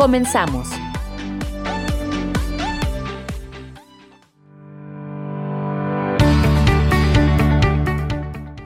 Comenzamos. 0.00 0.66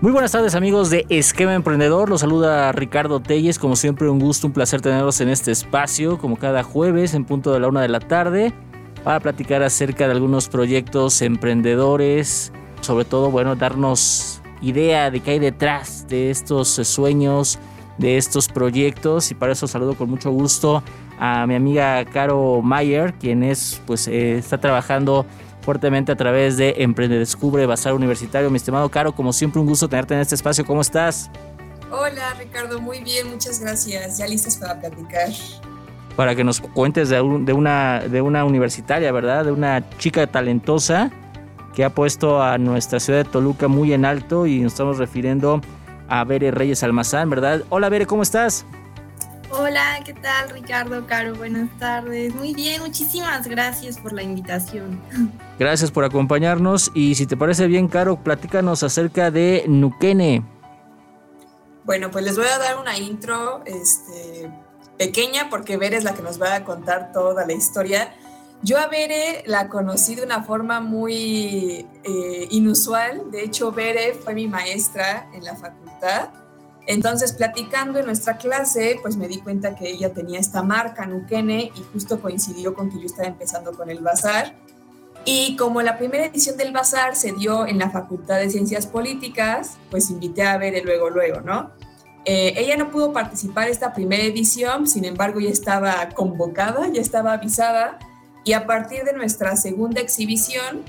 Muy 0.00 0.12
buenas 0.12 0.30
tardes 0.30 0.54
amigos 0.54 0.90
de 0.90 1.04
Esquema 1.08 1.54
Emprendedor, 1.54 2.08
los 2.08 2.20
saluda 2.20 2.70
Ricardo 2.70 3.18
Telles, 3.18 3.58
como 3.58 3.74
siempre 3.74 4.08
un 4.08 4.20
gusto, 4.20 4.46
un 4.46 4.52
placer 4.52 4.80
tenerlos 4.80 5.20
en 5.20 5.28
este 5.28 5.50
espacio, 5.50 6.18
como 6.18 6.36
cada 6.36 6.62
jueves 6.62 7.14
en 7.14 7.24
punto 7.24 7.52
de 7.52 7.58
la 7.58 7.66
una 7.66 7.82
de 7.82 7.88
la 7.88 7.98
tarde, 7.98 8.52
para 9.02 9.18
platicar 9.18 9.64
acerca 9.64 10.06
de 10.06 10.12
algunos 10.12 10.48
proyectos 10.48 11.20
emprendedores, 11.20 12.52
sobre 12.80 13.06
todo, 13.06 13.32
bueno, 13.32 13.56
darnos 13.56 14.40
idea 14.62 15.10
de 15.10 15.18
qué 15.18 15.32
hay 15.32 15.38
detrás 15.40 16.06
de 16.06 16.30
estos 16.30 16.68
sueños, 16.68 17.58
de 17.98 18.18
estos 18.18 18.46
proyectos. 18.46 19.32
Y 19.32 19.34
para 19.34 19.52
eso 19.52 19.66
saludo 19.66 19.94
con 19.94 20.10
mucho 20.10 20.30
gusto 20.30 20.82
a 21.18 21.46
mi 21.46 21.54
amiga 21.54 22.04
Caro 22.04 22.60
Mayer, 22.62 23.14
quien 23.14 23.42
es, 23.42 23.80
pues, 23.86 24.08
eh, 24.08 24.38
está 24.38 24.58
trabajando 24.58 25.26
fuertemente 25.62 26.12
a 26.12 26.16
través 26.16 26.56
de 26.56 26.74
Emprende 26.78 27.18
Descubre 27.18 27.66
Bazar 27.66 27.94
Universitario. 27.94 28.50
Mi 28.50 28.56
estimado 28.56 28.88
Caro, 28.88 29.14
como 29.14 29.32
siempre, 29.32 29.60
un 29.60 29.66
gusto 29.66 29.88
tenerte 29.88 30.14
en 30.14 30.20
este 30.20 30.34
espacio. 30.34 30.64
¿Cómo 30.64 30.80
estás? 30.80 31.30
Hola, 31.90 32.34
Ricardo, 32.38 32.80
muy 32.80 33.02
bien, 33.02 33.30
muchas 33.30 33.60
gracias. 33.60 34.18
Ya 34.18 34.26
listos 34.26 34.56
para 34.56 34.78
platicar. 34.80 35.28
Para 36.16 36.34
que 36.34 36.44
nos 36.44 36.60
cuentes 36.60 37.08
de, 37.08 37.16
de, 37.16 37.52
una, 37.52 38.00
de 38.00 38.20
una 38.20 38.44
universitaria, 38.44 39.10
¿verdad? 39.12 39.44
De 39.44 39.52
una 39.52 39.88
chica 39.98 40.26
talentosa 40.26 41.10
que 41.74 41.84
ha 41.84 41.90
puesto 41.90 42.42
a 42.42 42.58
nuestra 42.58 43.00
ciudad 43.00 43.24
de 43.24 43.30
Toluca 43.30 43.68
muy 43.68 43.92
en 43.92 44.04
alto 44.04 44.46
y 44.46 44.60
nos 44.60 44.72
estamos 44.72 44.98
refiriendo 44.98 45.60
a 46.08 46.24
Bere 46.24 46.50
Reyes 46.50 46.82
Almazán, 46.82 47.30
¿verdad? 47.30 47.62
Hola, 47.68 47.88
Bere, 47.88 48.06
¿cómo 48.06 48.22
estás? 48.22 48.64
Hola, 49.50 50.00
¿qué 50.04 50.14
tal 50.14 50.50
Ricardo, 50.50 51.06
Caro? 51.06 51.34
Buenas 51.34 51.68
tardes. 51.78 52.34
Muy 52.34 52.54
bien, 52.54 52.80
muchísimas 52.80 53.46
gracias 53.46 53.98
por 53.98 54.12
la 54.12 54.22
invitación. 54.22 55.00
Gracias 55.58 55.90
por 55.90 56.04
acompañarnos 56.04 56.90
y 56.94 57.14
si 57.14 57.26
te 57.26 57.36
parece 57.36 57.66
bien, 57.66 57.88
Caro, 57.88 58.16
platícanos 58.16 58.82
acerca 58.82 59.30
de 59.30 59.64
Nuquene. 59.68 60.42
Bueno, 61.84 62.10
pues 62.10 62.24
les 62.24 62.36
voy 62.36 62.46
a 62.46 62.58
dar 62.58 62.78
una 62.78 62.98
intro 62.98 63.62
este, 63.66 64.50
pequeña 64.98 65.50
porque 65.50 65.76
Bere 65.76 65.96
es 65.96 66.04
la 66.04 66.14
que 66.14 66.22
nos 66.22 66.40
va 66.40 66.54
a 66.56 66.64
contar 66.64 67.12
toda 67.12 67.46
la 67.46 67.52
historia. 67.52 68.14
Yo 68.62 68.78
a 68.78 68.86
Bere 68.86 69.42
la 69.46 69.68
conocí 69.68 70.14
de 70.14 70.24
una 70.24 70.42
forma 70.42 70.80
muy 70.80 71.86
eh, 72.02 72.48
inusual. 72.50 73.30
De 73.30 73.44
hecho, 73.44 73.70
Bere 73.72 74.14
fue 74.14 74.34
mi 74.34 74.48
maestra 74.48 75.28
en 75.34 75.44
la 75.44 75.54
facultad 75.54 76.30
entonces, 76.86 77.32
platicando 77.32 77.98
en 77.98 78.06
nuestra 78.06 78.36
clase, 78.36 78.98
pues 79.00 79.16
me 79.16 79.26
di 79.26 79.38
cuenta 79.38 79.74
que 79.74 79.88
ella 79.88 80.12
tenía 80.12 80.38
esta 80.38 80.62
marca, 80.62 81.06
Nukene, 81.06 81.72
y 81.74 81.82
justo 81.92 82.20
coincidió 82.20 82.74
con 82.74 82.90
que 82.90 82.98
yo 83.00 83.06
estaba 83.06 83.28
empezando 83.28 83.72
con 83.72 83.88
el 83.88 84.00
bazar. 84.00 84.54
Y 85.24 85.56
como 85.56 85.80
la 85.80 85.96
primera 85.96 86.26
edición 86.26 86.58
del 86.58 86.72
bazar 86.72 87.16
se 87.16 87.32
dio 87.32 87.66
en 87.66 87.78
la 87.78 87.88
Facultad 87.88 88.38
de 88.38 88.50
Ciencias 88.50 88.86
Políticas, 88.86 89.78
pues 89.90 90.10
invité 90.10 90.42
a 90.42 90.58
ver 90.58 90.74
el 90.74 90.84
luego, 90.84 91.08
luego, 91.08 91.40
¿no? 91.40 91.70
Eh, 92.26 92.54
ella 92.56 92.76
no 92.76 92.90
pudo 92.90 93.12
participar 93.12 93.68
esta 93.68 93.94
primera 93.94 94.22
edición, 94.22 94.86
sin 94.86 95.04
embargo 95.04 95.40
ya 95.40 95.50
estaba 95.50 96.08
convocada, 96.10 96.88
ya 96.88 97.00
estaba 97.00 97.32
avisada, 97.32 97.98
y 98.44 98.52
a 98.52 98.66
partir 98.66 99.04
de 99.04 99.14
nuestra 99.14 99.56
segunda 99.56 100.00
exhibición, 100.02 100.84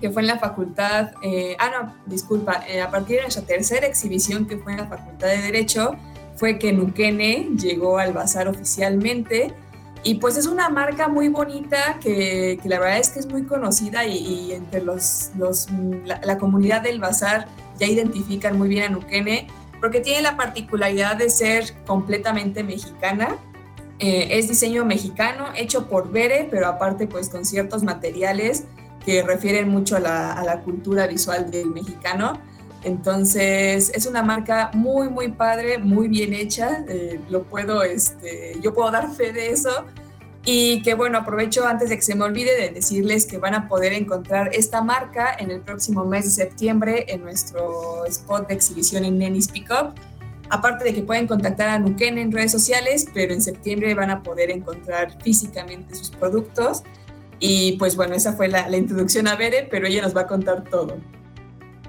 que 0.00 0.10
fue 0.10 0.22
en 0.22 0.28
la 0.28 0.38
facultad, 0.38 1.12
eh, 1.22 1.56
ah, 1.58 1.70
no, 1.70 1.94
disculpa, 2.06 2.62
eh, 2.68 2.80
a 2.80 2.90
partir 2.90 3.16
de 3.16 3.22
nuestra 3.22 3.44
tercera 3.44 3.86
exhibición 3.86 4.46
que 4.46 4.58
fue 4.58 4.72
en 4.72 4.78
la 4.78 4.86
Facultad 4.86 5.28
de 5.28 5.38
Derecho, 5.38 5.96
fue 6.36 6.58
que 6.58 6.72
Nukene 6.72 7.48
llegó 7.56 7.98
al 7.98 8.12
bazar 8.12 8.48
oficialmente. 8.48 9.52
Y 10.02 10.16
pues 10.16 10.36
es 10.36 10.46
una 10.46 10.68
marca 10.68 11.08
muy 11.08 11.28
bonita 11.28 11.98
que, 12.00 12.60
la 12.64 12.78
verdad 12.78 12.98
es 12.98 13.08
que 13.08 13.18
es 13.18 13.26
muy 13.26 13.44
conocida 13.44 14.06
y, 14.06 14.52
entre 14.52 14.82
los, 14.82 15.30
los 15.36 15.66
la, 16.04 16.38
comunidad 16.38 16.82
del 16.82 17.00
bazar 17.00 17.48
ya 17.78 17.86
identifican 17.86 18.56
muy 18.56 18.68
bien 18.68 18.84
a 18.84 18.88
Nukene 18.90 19.48
porque 19.80 20.00
tiene 20.00 20.22
la 20.22 20.36
particularidad 20.36 21.16
de 21.16 21.28
ser 21.28 21.74
completamente 21.86 22.62
mexicana. 22.62 23.36
Eh, 23.98 24.38
es 24.38 24.48
diseño 24.48 24.84
mexicano, 24.84 25.46
hecho 25.56 25.88
por 25.88 26.12
Bere, 26.12 26.46
pero 26.50 26.68
aparte 26.68 27.06
pues 27.06 27.28
con 27.28 27.44
ciertos 27.44 27.82
materiales 27.82 28.64
que 29.06 29.22
refieren 29.22 29.68
mucho 29.68 29.96
a 29.96 30.00
la, 30.00 30.60
cultura 30.64 31.06
visual 31.06 31.48
del 31.48 31.70
mexicano. 31.70 32.40
Entonces 32.82 33.90
es 33.94 34.06
una 34.06 34.22
marca 34.22 34.70
muy, 34.74 35.08
muy 35.08 35.28
padre, 35.28 35.78
muy 35.78 36.08
bien 36.08 36.34
hecha. 36.34 36.84
Eh, 36.88 37.20
lo 37.30 37.44
puedo, 37.44 37.84
este, 37.84 38.58
yo 38.60 38.74
puedo 38.74 38.90
dar 38.90 39.14
fe 39.14 39.32
de 39.32 39.50
eso. 39.50 39.86
Y 40.44 40.82
que 40.82 40.94
bueno, 40.94 41.18
aprovecho 41.18 41.66
antes 41.66 41.88
de 41.88 41.96
que 41.96 42.02
se 42.02 42.14
me 42.14 42.24
olvide 42.24 42.60
de 42.60 42.70
decirles 42.70 43.26
que 43.26 43.38
van 43.38 43.54
a 43.54 43.68
poder 43.68 43.92
encontrar 43.92 44.50
esta 44.52 44.82
marca 44.82 45.36
en 45.38 45.50
el 45.50 45.60
próximo 45.60 46.04
mes 46.04 46.24
de 46.24 46.30
septiembre 46.30 47.06
en 47.08 47.22
nuestro 47.22 48.04
spot 48.06 48.48
de 48.48 48.54
exhibición 48.54 49.04
en 49.04 49.18
Nenis 49.18 49.48
Pickup. 49.48 49.94
Aparte 50.48 50.84
de 50.84 50.94
que 50.94 51.02
pueden 51.02 51.26
contactar 51.26 51.68
a 51.68 51.78
Nuken 51.78 52.18
en 52.18 52.30
redes 52.30 52.52
sociales, 52.52 53.06
pero 53.12 53.34
en 53.34 53.40
septiembre 53.40 53.94
van 53.94 54.10
a 54.10 54.22
poder 54.22 54.50
encontrar 54.50 55.20
físicamente 55.22 55.94
sus 55.94 56.10
productos. 56.10 56.82
Y 57.38 57.72
pues 57.72 57.96
bueno, 57.96 58.14
esa 58.14 58.32
fue 58.32 58.48
la, 58.48 58.74
introducción 58.76 59.28
a 59.28 59.36
Bere, 59.36 59.68
pero 59.70 59.86
ella 59.86 60.02
nos 60.02 60.16
va 60.16 60.22
a 60.22 60.26
contar 60.26 60.64
todo. 60.64 60.96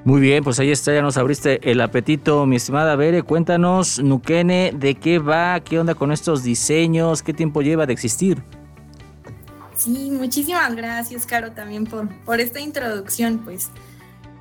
Muy 0.04 0.22
bien, 0.22 0.44
pues 0.44 0.60
ahí 0.60 0.72
está, 0.72 0.94
ya 0.94 1.02
nos 1.02 1.18
abriste 1.18 1.60
el 1.70 1.82
apetito, 1.82 2.46
mi 2.46 2.56
estimada 2.56 2.96
Bere. 2.96 3.24
Cuéntanos, 3.24 4.00
Nukene, 4.00 4.74
¿de 4.74 4.96
qué 4.96 5.20
va? 5.20 5.60
¿Qué 5.60 5.80
onda 5.80 5.96
con 5.96 6.12
estos 6.12 6.44
diseños? 6.44 7.22
¿Qué 7.22 7.34
tiempo 7.34 7.62
lleva 7.62 7.86
de 7.86 7.94
existir? 7.94 8.42
Sí, 9.76 10.10
muchísimas 10.12 10.76
gracias, 10.76 11.26
Caro, 11.26 11.52
también 11.52 11.86
por, 11.86 12.10
por 12.24 12.40
esta 12.40 12.60
introducción. 12.60 13.40
Pues 13.40 13.70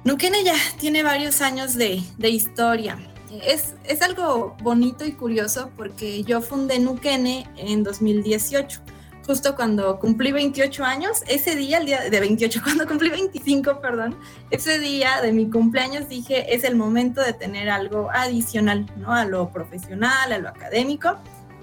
Nukene 0.04 0.44
ya 0.44 0.54
tiene 0.78 1.02
varios 1.02 1.40
años 1.42 1.74
de, 1.74 2.02
de 2.16 2.28
historia. 2.30 2.96
Es, 3.44 3.74
es, 3.84 4.02
algo 4.02 4.56
bonito 4.62 5.04
y 5.04 5.12
curioso 5.12 5.70
porque 5.76 6.22
yo 6.22 6.40
fundé 6.40 6.78
Nukene 6.78 7.48
en 7.56 7.82
2018 7.82 8.80
justo 9.26 9.56
cuando 9.56 9.98
cumplí 9.98 10.30
28 10.30 10.84
años, 10.84 11.22
ese 11.26 11.56
día, 11.56 11.78
el 11.78 11.86
día 11.86 12.08
de 12.08 12.20
28, 12.20 12.60
cuando 12.64 12.86
cumplí 12.86 13.10
25, 13.10 13.80
perdón, 13.80 14.16
ese 14.50 14.78
día 14.78 15.20
de 15.20 15.32
mi 15.32 15.50
cumpleaños 15.50 16.08
dije, 16.08 16.54
es 16.54 16.64
el 16.64 16.76
momento 16.76 17.20
de 17.20 17.32
tener 17.32 17.68
algo 17.68 18.08
adicional, 18.12 18.86
¿no? 18.96 19.12
A 19.12 19.24
lo 19.24 19.50
profesional, 19.50 20.32
a 20.32 20.38
lo 20.38 20.48
académico, 20.48 21.16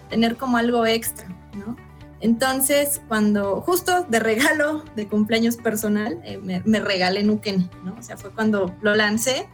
tener 0.09 0.35
como 0.35 0.57
algo 0.57 0.85
extra, 0.85 1.28
¿no? 1.56 1.78
Entonces, 2.19 3.01
cuando 3.07 3.62
justo 3.62 4.06
de 4.07 4.19
regalo 4.19 4.84
de 4.95 5.07
cumpleaños 5.07 5.57
personal, 5.57 6.22
eh, 6.24 6.38
me, 6.38 6.62
me, 6.66 6.80
regalé 6.80 7.24
Nuken, 7.24 7.69
¿no? 7.84 7.95
O 7.97 8.01
sea, 8.01 8.18
fue 8.18 8.31
cuando 8.31 8.74
lo 8.81 8.95
lancé 8.95 9.47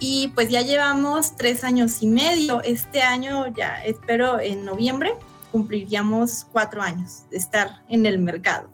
y 0.00 0.28
pues 0.28 0.48
ya 0.48 0.62
llevamos 0.62 1.36
tres 1.36 1.62
años 1.62 2.02
y 2.02 2.08
medio. 2.08 2.62
Este 2.62 3.02
año 3.02 3.46
ya 3.54 3.84
espero 3.84 4.40
en 4.40 4.64
noviembre 4.64 5.12
cumpliríamos 5.50 6.46
cuatro 6.52 6.82
años 6.82 7.24
de 7.30 7.38
estar 7.38 7.82
en 7.88 8.06
el 8.06 8.18
mercado. 8.18 8.70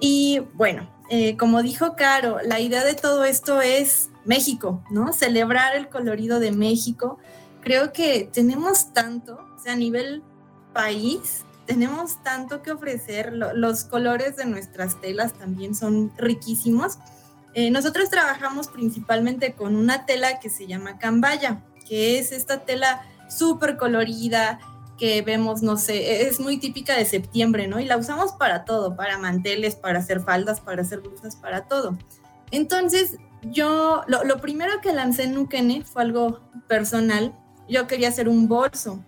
Y 0.00 0.40
bueno, 0.54 0.88
eh, 1.10 1.36
como 1.36 1.62
dijo 1.62 1.94
Caro, 1.96 2.38
la 2.44 2.60
idea 2.60 2.84
de 2.84 2.94
todo 2.94 3.24
esto 3.24 3.60
es 3.60 4.10
México, 4.24 4.82
¿no? 4.90 5.12
Celebrar 5.12 5.76
el 5.76 5.88
colorido 5.88 6.40
de 6.40 6.52
México. 6.52 7.18
Creo 7.60 7.92
que 7.92 8.30
tenemos 8.32 8.92
tanto, 8.92 9.40
o 9.56 9.58
sea, 9.58 9.74
a 9.74 9.76
nivel 9.76 10.22
país, 10.72 11.44
tenemos 11.66 12.22
tanto 12.22 12.62
que 12.62 12.72
ofrecer. 12.72 13.32
los 13.32 13.84
colores 13.84 14.36
de 14.36 14.46
nuestras 14.46 15.00
telas 15.00 15.34
también 15.34 15.74
son 15.74 16.12
riquísimos. 16.16 16.98
Eh, 17.54 17.70
nosotros 17.70 18.08
trabajamos 18.08 18.68
principalmente 18.68 19.54
con 19.54 19.76
una 19.76 20.06
tela 20.06 20.38
que 20.38 20.48
se 20.48 20.66
llama 20.66 20.98
cambaya, 20.98 21.62
que 21.88 22.18
es 22.18 22.32
esta 22.32 22.64
tela 22.64 23.02
súper 23.28 23.76
colorida, 23.76 24.60
que 25.00 25.22
vemos, 25.22 25.62
no 25.62 25.78
sé, 25.78 26.28
es 26.28 26.40
muy 26.40 26.58
típica 26.58 26.94
de 26.94 27.06
septiembre, 27.06 27.66
¿no? 27.66 27.80
Y 27.80 27.86
la 27.86 27.96
usamos 27.96 28.32
para 28.32 28.66
todo, 28.66 28.96
para 28.96 29.16
manteles, 29.16 29.74
para 29.74 30.00
hacer 30.00 30.20
faldas, 30.20 30.60
para 30.60 30.82
hacer 30.82 31.00
blusas, 31.00 31.36
para 31.36 31.64
todo. 31.64 31.96
Entonces, 32.50 33.16
yo, 33.42 34.02
lo, 34.08 34.40
primero 34.42 34.82
que 34.82 34.92
lancé 34.92 35.22
en 35.22 35.34
Nukene 35.34 35.84
fue 35.84 36.02
algo 36.02 36.40
personal. 36.68 37.34
Yo 37.66 37.86
quería 37.86 38.08
hacer 38.08 38.28
un 38.28 38.46
bolso 38.46 39.02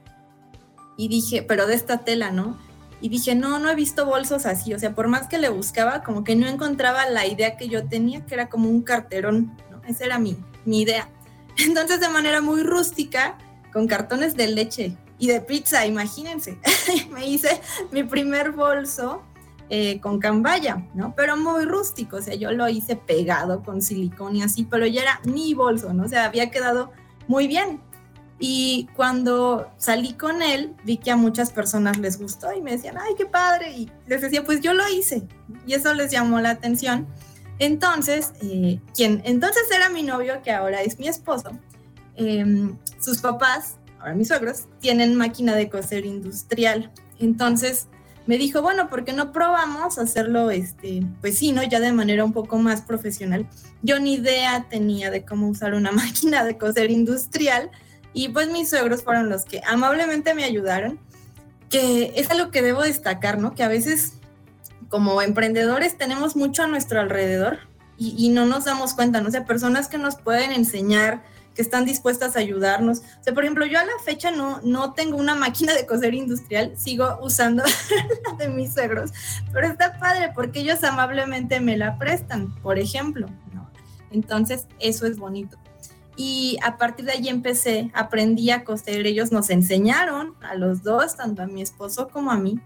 y 0.96 1.08
dije, 1.08 1.42
pero 1.42 1.66
de 1.66 1.74
esta 1.74 1.98
tela, 1.98 2.32
¿no? 2.32 2.56
y 3.02 3.08
dije, 3.08 3.34
no, 3.34 3.58
no 3.58 3.68
he 3.68 3.74
visto 3.74 4.06
bolsos 4.06 4.46
así, 4.46 4.72
o 4.72 4.78
sea, 4.78 4.94
por 4.94 5.08
más 5.08 5.26
que 5.26 5.36
le 5.36 5.48
buscaba, 5.48 6.04
como 6.04 6.22
que 6.22 6.36
no 6.36 6.46
encontraba 6.46 7.04
la 7.10 7.26
idea 7.26 7.56
que 7.56 7.68
yo 7.68 7.88
tenía, 7.88 8.24
que 8.24 8.34
era 8.34 8.48
como 8.48 8.70
un 8.70 8.82
carterón, 8.82 9.56
¿no? 9.72 9.82
Esa 9.88 10.04
era 10.04 10.20
mi, 10.20 10.36
mi 10.64 10.82
idea. 10.82 11.08
Entonces, 11.58 11.98
de 11.98 12.08
manera 12.08 12.40
muy 12.40 12.62
rústica, 12.62 13.36
con 13.72 13.88
cartones 13.88 14.36
de 14.36 14.46
leche 14.46 14.96
y 15.22 15.28
de 15.28 15.40
pizza, 15.40 15.86
imagínense, 15.86 16.58
me 17.12 17.24
hice 17.24 17.60
mi 17.92 18.02
primer 18.02 18.50
bolso 18.50 19.22
eh, 19.70 20.00
con 20.00 20.18
cambaya, 20.18 20.84
¿no? 20.94 21.14
Pero 21.14 21.36
muy 21.36 21.64
rústico, 21.64 22.16
o 22.16 22.20
sea, 22.20 22.34
yo 22.34 22.50
lo 22.50 22.68
hice 22.68 22.96
pegado 22.96 23.62
con 23.62 23.82
silicón 23.82 24.34
y 24.34 24.42
así, 24.42 24.64
pero 24.64 24.84
ya 24.84 25.02
era 25.02 25.20
mi 25.22 25.54
bolso, 25.54 25.92
¿no? 25.92 26.06
O 26.06 26.08
sea, 26.08 26.24
había 26.24 26.50
quedado 26.50 26.90
muy 27.28 27.46
bien. 27.46 27.80
Y 28.40 28.88
cuando 28.96 29.70
salí 29.76 30.14
con 30.14 30.42
él, 30.42 30.74
vi 30.82 30.96
que 30.96 31.12
a 31.12 31.16
muchas 31.16 31.52
personas 31.52 31.98
les 31.98 32.18
gustó 32.18 32.52
y 32.52 32.60
me 32.60 32.72
decían, 32.72 32.96
ay, 32.98 33.14
qué 33.16 33.26
padre. 33.26 33.70
Y 33.76 33.92
les 34.08 34.22
decía, 34.22 34.42
pues 34.42 34.60
yo 34.60 34.74
lo 34.74 34.88
hice. 34.88 35.22
Y 35.68 35.74
eso 35.74 35.94
les 35.94 36.10
llamó 36.10 36.40
la 36.40 36.50
atención. 36.50 37.06
Entonces, 37.60 38.32
eh, 38.42 38.80
quien 38.92 39.22
entonces 39.24 39.70
era 39.72 39.88
mi 39.88 40.02
novio, 40.02 40.42
que 40.42 40.50
ahora 40.50 40.82
es 40.82 40.98
mi 40.98 41.06
esposo, 41.06 41.52
em, 42.16 42.76
sus 42.98 43.18
papás, 43.18 43.76
ahora 44.02 44.14
mis 44.14 44.28
suegros, 44.28 44.66
tienen 44.80 45.14
máquina 45.14 45.54
de 45.54 45.70
coser 45.70 46.04
industrial. 46.04 46.90
Entonces 47.18 47.88
me 48.26 48.38
dijo, 48.38 48.62
bueno, 48.62 48.88
¿por 48.88 49.04
qué 49.04 49.12
no 49.12 49.32
probamos 49.32 49.98
hacerlo, 49.98 50.50
este, 50.50 51.02
pues 51.20 51.38
sí, 51.38 51.52
¿no? 51.52 51.62
Ya 51.62 51.80
de 51.80 51.92
manera 51.92 52.24
un 52.24 52.32
poco 52.32 52.58
más 52.58 52.82
profesional. 52.82 53.48
Yo 53.82 53.98
ni 53.98 54.14
idea 54.14 54.66
tenía 54.68 55.10
de 55.10 55.24
cómo 55.24 55.48
usar 55.48 55.74
una 55.74 55.92
máquina 55.92 56.44
de 56.44 56.58
coser 56.58 56.90
industrial 56.90 57.70
y 58.12 58.28
pues 58.28 58.50
mis 58.50 58.68
suegros 58.68 59.02
fueron 59.02 59.28
los 59.28 59.44
que 59.44 59.62
amablemente 59.66 60.34
me 60.34 60.44
ayudaron, 60.44 61.00
que 61.70 62.12
es 62.16 62.30
algo 62.30 62.50
que 62.50 62.62
debo 62.62 62.82
destacar, 62.82 63.38
¿no? 63.38 63.54
Que 63.54 63.62
a 63.62 63.68
veces 63.68 64.14
como 64.88 65.22
emprendedores 65.22 65.96
tenemos 65.96 66.36
mucho 66.36 66.62
a 66.64 66.66
nuestro 66.66 67.00
alrededor 67.00 67.58
y, 67.98 68.30
no 68.30 68.46
nos 68.46 68.64
damos 68.64 68.94
cuenta, 68.94 69.20
¿no? 69.20 69.28
O 69.28 69.30
sea, 69.30 69.44
personas 69.44 69.86
que 69.86 69.96
nos 69.96 70.16
pueden 70.16 70.50
enseñar, 70.50 71.22
que 71.54 71.62
están 71.62 71.84
dispuestas 71.84 72.36
a 72.36 72.40
ayudarnos. 72.40 72.98
O 72.98 73.22
sea, 73.22 73.34
por 73.34 73.44
ejemplo, 73.44 73.66
yo 73.66 73.78
a 73.78 73.84
la 73.84 73.92
fecha 74.04 74.30
no, 74.30 74.60
no 74.62 74.92
tengo 74.92 75.16
una 75.16 75.34
máquina 75.34 75.74
de 75.74 75.86
coser 75.86 76.14
industrial, 76.14 76.72
sigo 76.76 77.18
usando 77.22 77.62
la 78.30 78.36
de 78.36 78.48
mis 78.48 78.72
suegros, 78.74 79.12
pero 79.52 79.66
está 79.66 79.98
padre 79.98 80.32
porque 80.34 80.60
ellos 80.60 80.82
amablemente 80.84 81.60
me 81.60 81.76
la 81.76 81.98
prestan, 81.98 82.54
por 82.62 82.78
ejemplo. 82.78 83.26
Entonces, 84.10 84.66
eso 84.78 85.06
es 85.06 85.16
bonito 85.16 85.58
y 86.16 86.58
a 86.62 86.76
partir 86.76 87.06
de 87.06 87.12
allí 87.12 87.28
empecé, 87.28 87.90
aprendí 87.94 88.50
a 88.50 88.64
coser, 88.64 89.06
ellos 89.06 89.32
nos 89.32 89.50
enseñaron 89.50 90.34
a 90.42 90.54
los 90.54 90.82
dos, 90.82 91.16
tanto 91.16 91.42
a 91.42 91.46
mi 91.46 91.62
esposo 91.62 92.08
como 92.08 92.30
a 92.30 92.38
mí, 92.38 92.60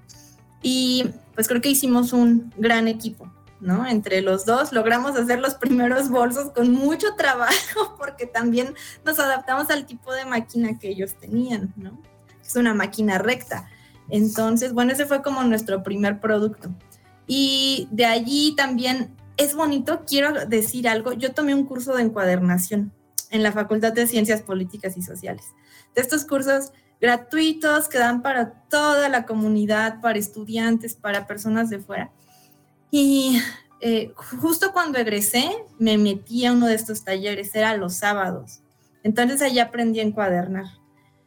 y 0.63 1.11
pues 1.35 1.47
creo 1.47 1.61
que 1.61 1.69
hicimos 1.69 2.13
un 2.13 2.53
gran 2.57 2.89
equipo, 2.89 3.31
¿no? 3.61 3.87
Entre 3.87 4.23
los 4.23 4.45
dos 4.45 4.73
logramos 4.73 5.17
hacer 5.17 5.41
los 5.41 5.55
primeros 5.55 6.11
bolsos 6.11 6.51
con 6.53 6.73
mucho 6.73 7.15
trabajo 7.17 7.97
porque 7.99 8.27
también 8.27 8.75
nos 9.05 9.19
adaptamos 9.19 9.71
al 9.71 9.87
tipo 9.87 10.13
de 10.13 10.25
máquina 10.25 10.79
que 10.79 10.89
ellos 10.89 11.15
tenían. 11.15 11.73
Es 12.45 12.57
una 12.57 12.75
máquina 12.75 13.19
recta. 13.19 13.69
Entonces, 14.09 14.73
bueno, 14.73 14.93
ese 14.93 15.07
fue 15.07 15.23
como 15.23 15.43
nuestro 15.43 15.83
primer 15.83 16.21
producto. 16.21 16.71
Y 17.27 17.89
de 17.91 18.05
allí 18.05 18.55
también 18.55 19.17
es 19.37 19.55
bonito, 19.55 20.03
quiero 20.07 20.47
decir 20.47 20.89
algo, 20.89 21.13
yo 21.13 21.33
tomé 21.33 21.55
un 21.55 21.67
curso 21.67 21.95
de 21.95 22.03
encuadernación 22.03 22.93
en 23.31 23.43
la 23.43 23.53
Facultad 23.53 23.93
de 23.93 24.07
Ciencias 24.07 24.43
Políticas 24.43 24.97
y 24.97 25.03
Sociales. 25.03 25.47
De 25.95 26.03
estos 26.03 26.25
cursos 26.25 26.73
gratuitos 27.01 27.89
que 27.89 27.99
dan 27.99 28.23
para 28.23 28.53
toda 28.69 29.09
la 29.09 29.27
comunidad, 29.27 30.01
para 30.01 30.19
estudiantes, 30.19 30.95
para 30.95 31.27
personas 31.27 31.69
de 31.69 31.81
fuera. 31.81 32.13
Y 32.91 33.41
eh, 33.81 34.13
justo 34.15 34.73
cuando 34.73 34.99
egresé, 34.99 35.51
me 35.79 35.99
metí 35.99 36.47
a 36.47 36.53
uno 36.53 36.67
de 36.67 36.75
estos 36.75 37.05
talleres, 37.05 37.55
era 37.55 37.77
los 37.77 37.95
sábados. 37.95 38.61
Entonces 39.03 39.43
allí 39.43 39.59
aprendí 39.59 40.01
a 40.01 40.05
encuadernar. 40.05 40.67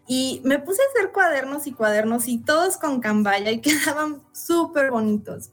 Y 0.08 0.42
me 0.44 0.58
puse 0.58 0.82
a 0.82 0.86
hacer 0.92 1.12
cuadernos 1.12 1.68
y 1.68 1.72
cuadernos 1.72 2.28
y 2.28 2.40
todos 2.40 2.78
con 2.78 3.00
cambaya 3.00 3.52
y 3.52 3.62
quedaban 3.62 4.24
súper 4.34 4.92
bonitos. 4.92 5.52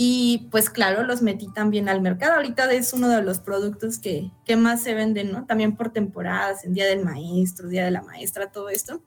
Y 0.00 0.46
pues 0.52 0.70
claro, 0.70 1.02
los 1.02 1.22
metí 1.22 1.52
también 1.52 1.88
al 1.88 2.00
mercado. 2.00 2.34
Ahorita 2.34 2.70
es 2.72 2.92
uno 2.92 3.08
de 3.08 3.22
los 3.22 3.40
productos 3.40 3.98
que, 3.98 4.30
que 4.44 4.54
más 4.54 4.82
se 4.82 4.94
venden, 4.94 5.32
¿no? 5.32 5.46
También 5.46 5.74
por 5.74 5.90
temporadas, 5.90 6.64
en 6.64 6.74
Día 6.74 6.86
del 6.86 7.04
Maestro, 7.04 7.68
Día 7.68 7.84
de 7.84 7.90
la 7.90 8.02
Maestra, 8.02 8.52
todo 8.52 8.68
esto. 8.68 9.02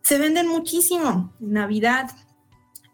Se 0.00 0.16
venden 0.16 0.48
muchísimo 0.48 1.34
en 1.38 1.52
Navidad. 1.52 2.10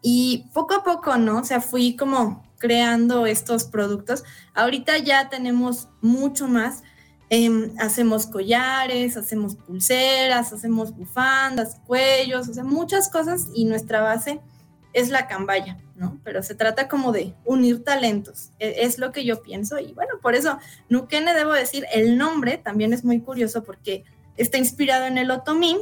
Y 0.01 0.49
poco 0.53 0.73
a 0.73 0.83
poco, 0.83 1.15
¿no? 1.17 1.39
O 1.39 1.43
sea, 1.45 1.61
fui 1.61 1.95
como 1.95 2.43
creando 2.59 3.25
estos 3.25 3.63
productos. 3.63 4.23
Ahorita 4.53 4.97
ya 4.99 5.29
tenemos 5.29 5.87
mucho 6.01 6.47
más. 6.47 6.83
Em, 7.31 7.73
hacemos 7.79 8.25
collares, 8.25 9.15
hacemos 9.15 9.55
pulseras, 9.55 10.51
hacemos 10.51 10.95
bufandas, 10.95 11.77
cuellos, 11.85 12.49
o 12.49 12.53
sea, 12.53 12.63
muchas 12.63 13.09
cosas 13.09 13.47
y 13.53 13.65
nuestra 13.65 14.01
base 14.01 14.41
es 14.93 15.09
la 15.09 15.27
cambaya, 15.27 15.77
¿no? 15.95 16.19
Pero 16.23 16.41
se 16.41 16.55
trata 16.55 16.87
como 16.87 17.11
de 17.11 17.35
unir 17.45 17.83
talentos, 17.83 18.49
e, 18.57 18.83
es 18.83 18.97
lo 18.97 19.11
que 19.11 19.25
yo 19.25 19.43
pienso 19.43 19.77
y 19.79 19.93
bueno, 19.93 20.13
por 20.21 20.33
eso 20.33 20.57
Nukene 20.89 21.35
debo 21.35 21.53
decir, 21.53 21.85
el 21.93 22.17
nombre 22.17 22.57
también 22.57 22.93
es 22.93 23.03
muy 23.03 23.21
curioso 23.21 23.63
porque 23.63 24.03
está 24.35 24.57
inspirado 24.57 25.05
en 25.05 25.19
el 25.19 25.29
otomí 25.29 25.77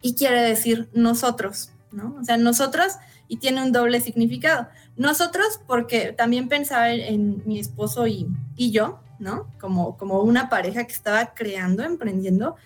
y 0.00 0.14
quiere 0.14 0.40
decir 0.40 0.88
nosotros, 0.94 1.72
¿no? 1.92 2.16
O 2.18 2.24
sea, 2.24 2.36
nosotros 2.38 2.94
y 3.28 3.38
tiene 3.38 3.62
un 3.62 3.72
doble 3.72 4.00
significado. 4.00 4.68
Nosotros 4.96 5.60
porque 5.66 6.12
también 6.12 6.48
pensaba 6.48 6.90
en 6.90 7.42
mi 7.46 7.58
esposo 7.58 8.06
y, 8.06 8.26
y 8.56 8.70
yo, 8.70 9.00
¿no? 9.18 9.48
Como, 9.60 9.96
como 9.96 10.20
una 10.20 10.48
pareja 10.48 10.84
que 10.84 10.92
estaba 10.92 11.34
creando, 11.34 11.82
emprendiendo, 11.82 12.56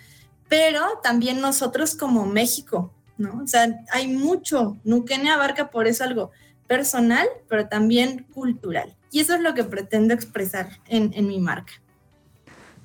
pero 0.47 0.99
también 1.01 1.39
nosotros 1.39 1.95
como 1.95 2.25
México, 2.25 2.93
¿no? 3.17 3.41
O 3.43 3.47
sea, 3.47 3.83
hay 3.91 4.07
mucho. 4.07 4.77
Nukene 4.83 5.31
abarca 5.31 5.69
por 5.69 5.87
eso 5.87 6.03
algo 6.03 6.31
personal, 6.67 7.27
pero 7.47 7.67
también 7.67 8.25
cultural. 8.33 8.95
Y 9.11 9.19
eso 9.19 9.35
es 9.35 9.41
lo 9.41 9.53
que 9.53 9.63
pretendo 9.63 10.13
expresar 10.13 10.69
en, 10.87 11.27
mi 11.27 11.39
marca. 11.39 11.73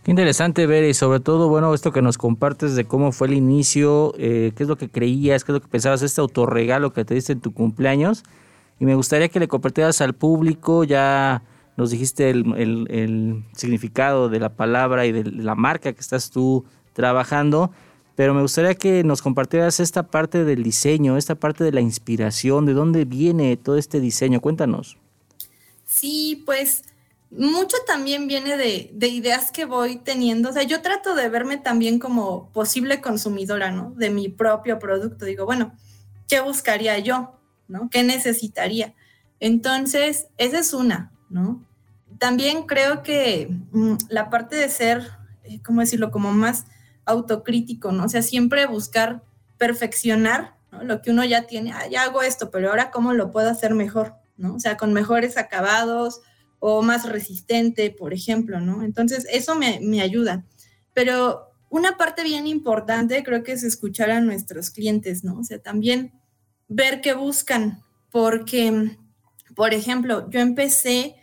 Qué 0.06 0.12
interesante 0.12 0.68
ver 0.68 0.84
y 0.84 0.94
sobre 0.94 1.18
todo, 1.18 1.48
bueno, 1.48 1.74
esto 1.74 1.90
que 1.90 2.00
nos 2.00 2.16
compartes 2.16 2.76
de 2.76 2.84
cómo 2.84 3.10
fue 3.10 3.26
el 3.26 3.34
inicio, 3.34 4.14
eh, 4.18 4.52
qué 4.54 4.62
es 4.62 4.68
lo 4.68 4.78
que 4.78 4.88
creías, 4.88 5.42
qué 5.42 5.50
es 5.50 5.54
lo 5.54 5.60
que 5.60 5.66
pensabas, 5.66 6.00
este 6.02 6.20
autorregalo 6.20 6.92
que 6.92 7.04
te 7.04 7.14
diste 7.14 7.32
en 7.32 7.40
tu 7.40 7.52
cumpleaños. 7.52 8.22
Y 8.78 8.84
me 8.84 8.94
gustaría 8.94 9.28
que 9.28 9.40
le 9.40 9.48
compartieras 9.48 10.00
al 10.00 10.14
público, 10.14 10.84
ya 10.84 11.42
nos 11.76 11.90
dijiste 11.90 12.30
el, 12.30 12.86
el 12.88 13.42
significado 13.56 14.28
de 14.28 14.38
la 14.38 14.50
palabra 14.50 15.06
y 15.06 15.10
de 15.10 15.24
la 15.24 15.56
marca 15.56 15.92
que 15.92 16.00
estás 16.00 16.30
tú 16.30 16.64
trabajando, 16.92 17.72
pero 18.14 18.32
me 18.32 18.42
gustaría 18.42 18.76
que 18.76 19.02
nos 19.02 19.22
compartieras 19.22 19.80
esta 19.80 20.04
parte 20.04 20.44
del 20.44 20.62
diseño, 20.62 21.16
esta 21.16 21.34
parte 21.34 21.64
de 21.64 21.72
la 21.72 21.80
inspiración, 21.80 22.64
de 22.64 22.74
dónde 22.74 23.06
viene 23.06 23.56
todo 23.56 23.76
este 23.76 23.98
diseño. 23.98 24.40
Cuéntanos. 24.40 24.98
Sí, 25.84 26.44
pues 26.46 26.84
mucho 27.30 27.76
también 27.86 28.26
viene 28.28 28.56
de, 28.56 29.08
ideas 29.08 29.50
que 29.50 29.64
voy 29.64 29.96
teniendo. 29.96 30.50
O 30.50 30.52
sea, 30.52 30.62
yo 30.62 30.82
trato 30.82 31.14
de 31.14 31.28
verme 31.28 31.56
también 31.56 31.98
como 31.98 32.50
posible 32.52 33.00
consumidora, 33.00 33.70
¿no? 33.70 33.92
De 33.96 34.10
mi 34.10 34.28
propio 34.28 34.78
producto. 34.78 35.24
Digo, 35.24 35.44
bueno, 35.44 35.74
¿qué 36.28 36.40
buscaría 36.40 36.98
yo? 36.98 37.38
¿No? 37.68 37.90
¿Qué 37.90 38.02
necesitaría? 38.02 38.94
Entonces, 39.40 40.28
esa 40.38 40.58
es 40.60 40.72
una, 40.72 41.12
¿no? 41.28 41.64
También 42.18 42.62
creo 42.62 43.02
que 43.02 43.50
mm, 43.72 43.96
la 44.08 44.30
parte 44.30 44.56
de 44.56 44.68
ser, 44.68 45.10
eh, 45.44 45.60
¿cómo 45.62 45.80
decirlo? 45.80 46.10
Como 46.10 46.32
más 46.32 46.64
autocrítico, 47.04 47.92
¿no? 47.92 48.04
O 48.04 48.08
sea, 48.08 48.22
siempre 48.22 48.66
buscar 48.66 49.22
perfeccionar 49.58 50.54
lo 50.82 51.02
que 51.02 51.10
uno 51.10 51.24
ya 51.24 51.46
tiene, 51.46 51.72
ah, 51.72 51.86
ya 51.88 52.02
hago 52.02 52.22
esto, 52.22 52.50
pero 52.50 52.70
ahora 52.70 52.90
cómo 52.90 53.12
lo 53.12 53.30
puedo 53.30 53.48
hacer 53.48 53.74
mejor, 53.74 54.14
¿no? 54.36 54.54
O 54.54 54.60
sea, 54.60 54.76
con 54.76 54.92
mejores 54.92 55.36
acabados 55.36 56.20
o 56.58 56.82
más 56.82 57.08
resistente, 57.08 57.90
por 57.90 58.12
ejemplo, 58.12 58.60
¿no? 58.60 58.82
Entonces, 58.82 59.26
eso 59.30 59.54
me, 59.54 59.80
me 59.82 60.00
ayuda. 60.00 60.44
Pero 60.92 61.52
una 61.68 61.96
parte 61.96 62.22
bien 62.22 62.46
importante 62.46 63.22
creo 63.22 63.42
que 63.42 63.52
es 63.52 63.62
escuchar 63.62 64.10
a 64.10 64.20
nuestros 64.20 64.70
clientes, 64.70 65.24
¿no? 65.24 65.38
O 65.38 65.44
sea, 65.44 65.58
también 65.58 66.12
ver 66.68 67.00
qué 67.00 67.12
buscan, 67.12 67.82
porque, 68.10 68.96
por 69.54 69.74
ejemplo, 69.74 70.28
yo 70.30 70.40
empecé, 70.40 71.16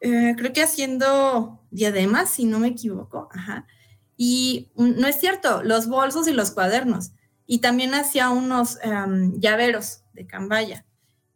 eh, 0.00 0.34
creo 0.36 0.52
que 0.52 0.62
haciendo 0.62 1.60
diademas, 1.70 2.30
si 2.30 2.44
no 2.44 2.58
me 2.58 2.68
equivoco, 2.68 3.28
ajá, 3.32 3.66
y 4.16 4.72
no 4.74 5.06
es 5.06 5.20
cierto, 5.20 5.62
los 5.62 5.88
bolsos 5.88 6.26
y 6.26 6.32
los 6.32 6.50
cuadernos. 6.50 7.12
Y 7.46 7.60
también 7.60 7.94
hacía 7.94 8.30
unos 8.30 8.78
em, 8.82 9.38
llaveros 9.38 10.02
de 10.12 10.26
cambaya. 10.26 10.84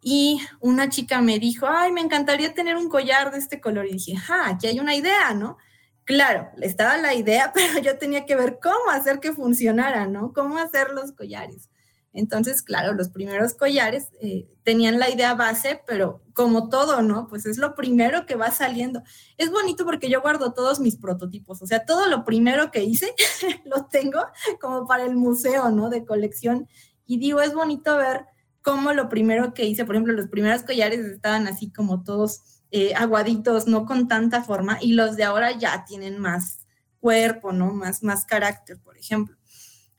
Y 0.04 0.40
una 0.58 0.88
chica 0.88 1.22
me 1.22 1.38
dijo, 1.38 1.66
ay, 1.68 1.92
me 1.92 2.00
encantaría 2.00 2.52
tener 2.52 2.76
un 2.76 2.88
collar 2.88 3.30
de 3.30 3.38
este 3.38 3.60
color. 3.60 3.86
Y 3.86 3.92
dije, 3.92 4.14
ah, 4.28 4.48
aquí 4.48 4.66
hay 4.66 4.80
una 4.80 4.96
idea, 4.96 5.32
¿no? 5.32 5.58
Claro, 6.04 6.48
estaba 6.60 6.96
la 6.96 7.14
idea, 7.14 7.52
pero 7.54 7.78
yo 7.78 7.96
tenía 7.98 8.26
que 8.26 8.34
ver 8.34 8.58
cómo 8.60 8.90
hacer 8.90 9.20
que 9.20 9.32
funcionara, 9.32 10.08
¿no? 10.08 10.32
Cómo 10.32 10.58
hacer 10.58 10.90
los 10.90 11.12
collares. 11.12 11.70
Entonces, 12.12 12.62
claro, 12.62 12.92
los 12.92 13.08
primeros 13.08 13.54
collares 13.54 14.08
eh, 14.20 14.46
tenían 14.64 14.98
la 14.98 15.08
idea 15.08 15.34
base, 15.34 15.80
pero 15.86 16.20
como 16.34 16.68
todo, 16.68 17.00
¿no? 17.00 17.26
Pues 17.28 17.46
es 17.46 17.56
lo 17.56 17.74
primero 17.74 18.26
que 18.26 18.34
va 18.34 18.50
saliendo. 18.50 19.02
Es 19.38 19.50
bonito 19.50 19.84
porque 19.84 20.10
yo 20.10 20.20
guardo 20.20 20.52
todos 20.52 20.80
mis 20.80 20.96
prototipos, 20.96 21.62
o 21.62 21.66
sea, 21.66 21.86
todo 21.86 22.08
lo 22.08 22.24
primero 22.24 22.70
que 22.70 22.82
hice 22.82 23.14
lo 23.64 23.86
tengo 23.86 24.20
como 24.60 24.86
para 24.86 25.04
el 25.04 25.16
museo, 25.16 25.70
¿no? 25.70 25.88
De 25.88 26.04
colección. 26.04 26.68
Y 27.06 27.18
digo, 27.18 27.40
es 27.40 27.54
bonito 27.54 27.96
ver 27.96 28.26
cómo 28.62 28.92
lo 28.92 29.08
primero 29.08 29.54
que 29.54 29.66
hice, 29.66 29.84
por 29.84 29.94
ejemplo, 29.94 30.12
los 30.14 30.28
primeros 30.28 30.62
collares 30.62 31.00
estaban 31.00 31.46
así 31.46 31.70
como 31.70 32.02
todos 32.02 32.62
eh, 32.70 32.94
aguaditos, 32.94 33.66
no 33.66 33.84
con 33.84 34.08
tanta 34.08 34.42
forma, 34.42 34.78
y 34.80 34.92
los 34.92 35.16
de 35.16 35.24
ahora 35.24 35.52
ya 35.52 35.84
tienen 35.84 36.18
más 36.18 36.60
cuerpo, 37.00 37.52
¿no? 37.52 37.72
Más, 37.72 38.02
más 38.02 38.24
carácter, 38.24 38.80
por 38.80 38.96
ejemplo. 38.96 39.36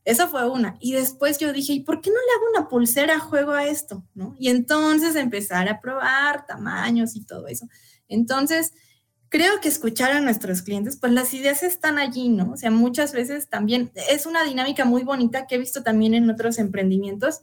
Eso 0.06 0.28
fue 0.28 0.50
una. 0.50 0.76
Y 0.80 0.94
después 0.94 1.38
yo 1.38 1.54
dije, 1.54 1.74
¿y 1.74 1.80
por 1.82 2.02
qué 2.02 2.10
no 2.10 2.16
le 2.16 2.34
hago 2.36 2.58
una 2.58 2.70
pulsera 2.70 3.16
a 3.16 3.20
juego 3.20 3.52
a 3.52 3.66
esto? 3.66 4.04
¿No? 4.14 4.36
Y 4.38 4.50
entonces 4.50 5.16
empezar 5.16 5.70
a 5.70 5.80
probar 5.80 6.46
tamaños 6.46 7.16
y 7.16 7.26
todo 7.26 7.48
eso. 7.48 7.68
Entonces, 8.10 8.74
creo 9.30 9.62
que 9.62 9.70
escuchar 9.70 10.12
a 10.12 10.22
nuestros 10.22 10.62
clientes, 10.62 10.98
pues 10.98 11.12
las 11.12 11.34
ideas 11.34 11.64
están 11.64 11.98
allí, 11.98 12.30
¿no? 12.30 12.52
O 12.52 12.58
sea, 12.58 12.70
muchas 12.70 13.14
veces 13.14 13.50
también 13.50 13.92
es 14.10 14.26
una 14.26 14.44
dinámica 14.44 14.86
muy 14.86 15.04
bonita 15.04 15.48
que 15.48 15.56
he 15.56 15.58
visto 15.58 15.84
también 15.84 16.14
en 16.14 16.30
otros 16.30 16.60
emprendimientos, 16.60 17.42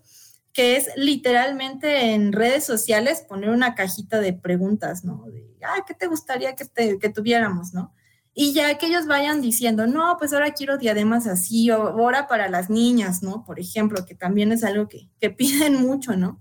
que 0.53 0.77
es 0.77 0.89
literalmente 0.97 2.13
en 2.13 2.33
redes 2.33 2.65
sociales 2.65 3.25
poner 3.29 3.51
una 3.51 3.75
cajita 3.75 4.21
de 4.21 4.33
preguntas, 4.33 5.05
¿no? 5.05 5.25
De, 5.27 5.57
ah, 5.65 5.85
¿qué 5.87 5.95
te 5.95 6.07
gustaría 6.07 6.57
que, 6.57 6.99
que 6.99 7.09
tuviéramos, 7.09 7.73
¿no? 7.73 7.95
Y 8.33 8.53
ya 8.53 8.79
que 8.79 8.87
ellos 8.87 9.07
vayan 9.07 9.41
diciendo, 9.41 9.87
no, 9.87 10.17
pues 10.19 10.33
ahora 10.33 10.53
quiero 10.53 10.79
diademas 10.79 11.27
así, 11.27 11.71
o 11.71 11.89
ahora 11.89 12.27
para 12.27 12.49
las 12.49 12.71
niñas, 12.71 13.23
¿no? 13.23 13.45
Por 13.45 13.59
ejemplo, 13.61 14.05
que 14.07 14.15
también 14.15 14.53
es 14.53 14.65
algo 14.65 14.89
que, 14.89 15.09
que 15.21 15.31
piden 15.31 15.77
mucho, 15.77 16.17
¿no? 16.17 16.41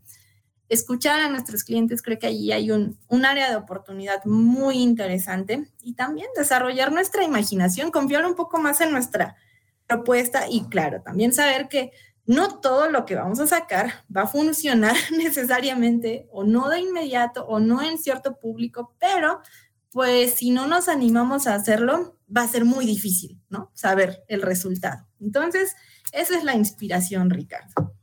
Escuchar 0.70 1.20
a 1.20 1.30
nuestros 1.30 1.64
clientes, 1.64 2.04
creo 2.04 2.20
que 2.20 2.28
allí 2.28 2.52
hay 2.52 2.70
un, 2.70 3.00
un 3.08 3.26
área 3.26 3.50
de 3.50 3.56
oportunidad 3.56 4.24
muy 4.26 4.78
interesante 4.78 5.68
y 5.82 5.94
también 5.94 6.28
desarrollar 6.36 6.92
nuestra 6.92 7.24
imaginación, 7.24 7.90
confiar 7.90 8.24
un 8.26 8.36
poco 8.36 8.60
más 8.60 8.80
en 8.82 8.92
nuestra 8.92 9.36
propuesta 9.88 10.46
y 10.48 10.66
claro, 10.66 11.02
también 11.02 11.34
saber 11.34 11.68
que 11.68 11.92
no 12.30 12.60
todo 12.60 12.92
lo 12.92 13.06
que 13.06 13.16
vamos 13.16 13.40
a 13.40 13.48
sacar 13.48 14.06
va 14.16 14.22
a 14.22 14.28
funcionar 14.28 14.96
necesariamente 15.18 16.28
o 16.32 16.44
no 16.44 16.70
de 16.70 16.80
inmediato 16.80 17.44
o 17.48 17.60
no 17.60 17.82
en 17.82 17.98
cierto 17.98 18.38
público, 18.38 18.94
pero 19.00 19.40
pues 19.92 20.36
si 20.36 20.52
no 20.52 20.68
nos 20.68 20.90
animamos 20.90 21.48
a 21.48 21.56
hacerlo, 21.56 22.20
va 22.36 22.44
a 22.44 22.48
ser 22.48 22.66
muy 22.66 22.86
difícil, 22.86 23.42
¿no? 23.50 23.72
Saber 23.74 24.24
el 24.28 24.44
resultado. 24.44 25.08
Entonces, 25.20 25.76
esa 26.12 26.38
es 26.38 26.44
la 26.44 26.56
inspiración, 26.56 27.32
Ricardo. 27.32 27.96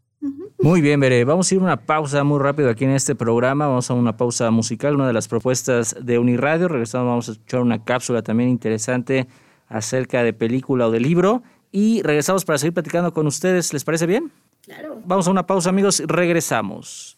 Muy 0.59 0.81
bien, 0.81 0.99
Bere. 0.99 1.25
Vamos 1.25 1.49
a 1.49 1.55
ir 1.55 1.61
a 1.61 1.65
una 1.65 1.77
pausa 1.77 2.25
muy 2.25 2.41
rápido 2.41 2.69
aquí 2.69 2.85
en 2.85 2.91
este 2.91 3.15
programa. 3.15 3.69
Vamos 3.69 3.89
a 3.93 3.95
una 3.95 4.17
pausa 4.17 4.51
musical, 4.51 4.97
una 4.97 5.07
de 5.07 5.13
las 5.13 5.29
propuestas 5.29 5.95
de 6.03 6.19
Uniradio. 6.19 6.67
Regresando, 6.67 7.07
vamos 7.07 7.29
a 7.29 7.33
escuchar 7.33 7.61
una 7.61 7.85
cápsula 7.85 8.23
también 8.23 8.51
interesante 8.51 9.29
acerca 9.69 10.25
de 10.25 10.33
película 10.33 10.89
o 10.89 10.91
de 10.91 10.99
libro. 10.99 11.45
Y 11.79 12.01
regresamos 12.01 12.47
para 12.47 12.57
seguir 12.57 12.73
platicando 12.73 13.13
con 13.13 13.27
ustedes. 13.27 13.71
¿Les 13.75 13.85
parece 13.85 14.07
bien? 14.07 14.33
Claro. 14.63 14.99
Vamos 15.05 15.29
a 15.29 15.31
una 15.31 15.47
pausa, 15.47 15.69
amigos. 15.69 16.03
Regresamos. 16.07 17.16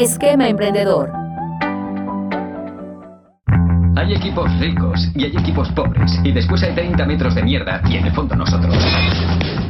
Esquema 0.00 0.48
Emprendedor. 0.48 1.12
Hay 3.96 4.14
equipos 4.14 4.50
ricos 4.58 5.10
y 5.14 5.24
hay 5.24 5.36
equipos 5.36 5.70
pobres. 5.72 6.18
Y 6.24 6.32
después 6.32 6.62
hay 6.62 6.74
30 6.74 7.04
metros 7.04 7.34
de 7.34 7.42
mierda 7.42 7.82
y 7.86 7.96
en 7.96 8.06
el 8.06 8.12
fondo 8.14 8.34
nosotros. 8.34 8.74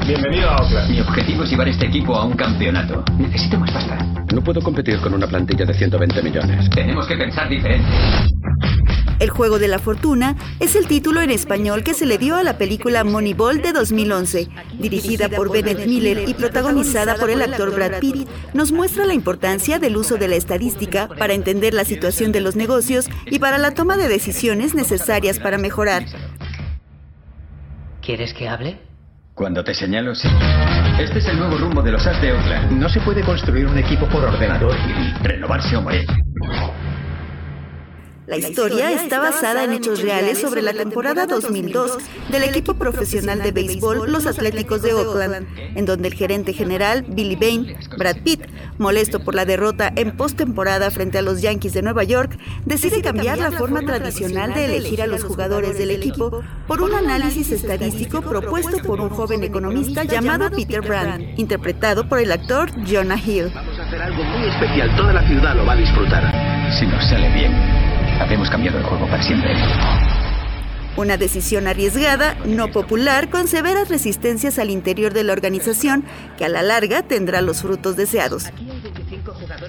Bienvenido 0.07 0.51
a 0.51 0.59
Oakland. 0.59 0.89
Mi 0.89 1.01
objetivo 1.01 1.43
es 1.43 1.51
llevar 1.51 1.69
este 1.69 1.87
equipo 1.87 2.15
a 2.15 2.27
un 2.27 2.35
campeonato. 2.35 3.03
Necesito 3.19 3.59
más 3.59 3.73
pasta. 3.73 3.99
No 4.33 4.41
puedo 4.41 4.61
competir 4.61 5.01
con 5.01 5.15
una 5.15 5.27
plantilla 5.27 5.65
de 5.65 5.75
120 5.75 6.23
millones. 6.23 6.71
Tenemos 6.71 7.09
que 7.09 7.17
pensar 7.17 7.49
diferente. 7.49 7.89
El 9.21 9.29
juego 9.29 9.59
de 9.59 9.69
la 9.69 9.79
fortuna 9.79 10.35
es 10.61 10.75
el 10.77 10.87
título 10.87 11.21
en 11.21 11.31
español 11.31 11.85
que 11.85 11.93
se 11.93 12.07
le 12.07 12.17
dio 12.17 12.37
a 12.37 12.43
la 12.43 12.57
película 12.57 13.05
Moneyball 13.05 13.61
de 13.61 13.73
2011, 13.73 14.49
dirigida 14.79 15.29
por 15.29 15.53
Bennett 15.53 15.87
Miller 15.87 16.27
y 16.27 16.33
protagonizada 16.33 17.17
por 17.17 17.29
el 17.29 17.43
actor 17.43 17.75
Brad 17.75 18.01
Pitt. 18.01 18.27
Nos 18.55 18.73
muestra 18.73 19.05
la 19.05 19.13
importancia 19.13 19.79
del 19.79 19.99
uso 19.99 20.17
de 20.17 20.27
la 20.27 20.37
estadística 20.37 21.07
para 21.07 21.35
entender 21.35 21.75
la 21.75 21.85
situación 21.85 22.33
de 22.33 22.41
los 22.41 22.57
negocios 22.57 23.11
y 23.27 23.39
para 23.39 23.59
la 23.59 23.73
toma 23.73 23.99
de 23.99 24.09
decisiones 24.09 24.75
necesarias 24.75 25.39
para 25.39 25.59
mejorar. 25.59 26.05
¿Quieres 28.01 28.33
que 28.33 28.49
hable? 28.49 28.81
Cuando 29.35 29.63
te 29.63 29.75
señalo, 29.75 30.15
sí. 30.15 30.29
Este 30.99 31.19
es 31.19 31.27
el 31.27 31.39
nuevo 31.39 31.59
rumbo 31.59 31.83
de 31.83 31.93
los 31.93 32.07
As 32.07 32.21
de 32.23 32.33
Oakland. 32.33 32.73
No 32.73 32.89
se 32.89 33.01
puede 33.03 33.23
construir 33.23 33.67
un 33.67 33.77
equipo 33.77 34.09
por 34.09 34.25
ordenador. 34.25 34.75
Renovarse 35.23 35.77
o 35.77 35.83
morir. 35.83 36.07
La 38.31 38.37
historia 38.37 38.93
está 38.93 39.19
basada 39.19 39.65
en 39.65 39.73
hechos 39.73 40.03
reales 40.03 40.39
sobre 40.39 40.63
la 40.63 40.73
temporada 40.73 41.27
2002 41.27 41.99
del 42.31 42.45
equipo 42.45 42.75
profesional 42.75 43.43
de 43.43 43.51
béisbol 43.51 44.09
Los 44.13 44.25
Atléticos 44.29 44.83
de 44.83 44.95
Oakland, 44.95 45.49
en 45.59 45.85
donde 45.85 46.07
el 46.07 46.15
gerente 46.15 46.53
general 46.53 47.05
Billy 47.09 47.35
Bain, 47.35 47.77
Brad 47.99 48.19
Pitt, 48.23 48.43
molesto 48.79 49.19
por 49.19 49.35
la 49.35 49.45
derrota 49.45 49.93
en 49.97 50.17
postemporada 50.17 50.93
frente 50.93 51.19
a 51.19 51.23
los 51.23 51.43
Yankees 51.43 51.73
de 51.73 51.83
Nueva 51.83 52.05
York, 52.05 52.39
decide 52.65 53.03
cambiar 53.03 53.39
la 53.39 53.51
forma 53.51 53.81
tradicional 53.81 54.55
de 54.55 54.67
elegir 54.67 55.03
a 55.03 55.09
los 55.09 55.25
jugadores 55.25 55.77
del 55.77 55.91
equipo 55.91 56.45
por 56.69 56.83
un 56.83 56.95
análisis 56.95 57.51
estadístico 57.51 58.23
propuesto 58.23 58.79
por 58.85 59.01
un 59.01 59.09
joven 59.09 59.43
economista 59.43 60.05
llamado 60.05 60.53
Peter 60.53 60.83
Brand, 60.83 61.37
interpretado 61.37 62.09
por 62.09 62.21
el 62.21 62.31
actor 62.31 62.71
Jonah 62.89 63.19
Hill. 63.19 63.51
Vamos 63.53 63.77
a 63.77 63.89
hacer 63.89 64.01
algo 64.01 64.23
muy 64.23 64.49
especial. 64.49 64.95
Toda 64.95 65.15
la 65.15 65.27
ciudad 65.27 65.57
lo 65.57 65.67
va 65.67 65.73
a 65.73 65.77
disfrutar. 65.77 66.71
Si 66.79 66.87
nos 66.87 67.05
sale 67.09 67.29
bien, 67.35 67.80
habremos 68.21 68.51
cambiado 68.51 68.79
el 68.79 68.85
juego 68.85 69.07
para 69.09 69.23
siempre. 69.23 69.51
Una 70.97 71.17
decisión 71.17 71.67
arriesgada, 71.67 72.37
no 72.45 72.69
popular, 72.69 73.31
con 73.31 73.49
severas 73.49 73.89
resistencias 73.89 74.59
al 74.59 74.71
interior 74.71 75.15
de 75.15 75.25
la 75.25 75.33
organización, 75.33 76.05
que 76.37 76.45
a 76.45 76.49
la 76.49 76.63
larga 76.63 77.03
tendrá 77.03 77.41
los 77.41 77.63
frutos 77.63 77.97
deseados. 77.97 78.51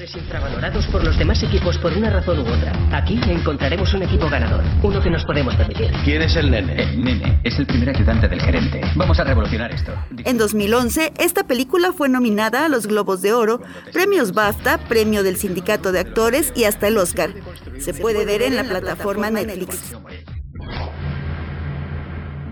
Aquí 0.02 0.18
hay 0.18 0.26
25 0.26 0.42
jugadores 0.52 0.82
infravalorados 0.82 0.88
por 0.88 1.04
los 1.04 1.18
demás 1.18 1.44
equipos 1.44 1.78
por 1.78 1.94
una 1.94 2.10
razón 2.10 2.40
u 2.40 2.42
otra. 2.42 2.74
Aquí 2.92 3.20
encontraremos 3.28 3.94
un 3.94 4.04
equipo 4.04 4.30
ganador, 4.30 4.64
uno 4.82 5.02
que 5.02 5.10
nos 5.10 5.24
podemos 5.26 5.56
permitir. 5.56 5.92
¿Quién 6.04 6.22
es 6.24 6.36
el 6.36 6.50
nene? 6.50 6.82
El 6.82 7.04
nene 7.04 7.40
es 7.44 7.60
el 7.60 7.68
primer 7.68 7.90
ayudante 7.90 8.28
del 8.28 8.42
gerente. 8.42 8.82
Vamos 8.96 9.20
a 9.20 9.24
revolucionar 9.24 9.72
esto. 9.72 9.94
En 10.26 10.38
2011, 10.38 11.14
esta 11.20 11.44
película 11.44 11.94
fue 11.94 12.10
nominada 12.10 12.66
a 12.66 12.70
los 12.70 12.88
Globos 12.88 13.22
de 13.22 13.34
Oro, 13.34 13.62
premios 13.94 14.34
BAFTA, 14.34 14.80
premio 14.80 15.24
del 15.24 15.38
Sindicato 15.38 15.92
de 15.92 16.00
Actores 16.00 16.52
y 16.56 16.64
hasta 16.64 16.88
el 16.88 16.98
Oscar. 16.98 17.32
Se 17.80 17.94
puede 17.94 18.26
ver 18.26 18.42
en 18.42 18.56
la 18.56 18.64
plataforma 18.64 19.30
Netflix. 19.30 19.94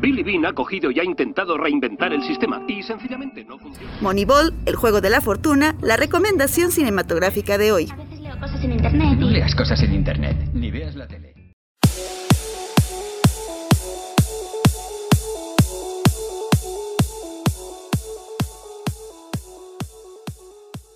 Billy 0.01 0.23
Bean 0.23 0.45
ha 0.45 0.53
cogido 0.53 0.91
y 0.91 0.99
ha 0.99 1.03
intentado 1.03 1.57
reinventar 1.57 2.13
el 2.13 2.23
sistema 2.23 2.61
y 2.67 2.81
sencillamente 2.83 3.43
no 3.43 3.59
funciona. 3.59 3.91
Moneyball, 3.99 4.53
el 4.65 4.75
juego 4.75 5.01
de 5.01 5.09
la 5.09 5.19
fortuna, 5.19 5.75
la 5.81 5.97
recomendación 5.97 6.71
cinematográfica 6.71 7.57
de 7.57 7.73
hoy. 7.73 7.87
cosas 8.39 8.63
en 8.63 8.71
internet. 8.71 9.19
No 9.19 9.29
leas 9.29 9.53
cosas 9.55 9.81
en 9.83 9.93
internet, 9.93 10.37
ni 10.53 10.71
veas 10.71 10.95
la 10.95 11.05
tele. 11.07 11.33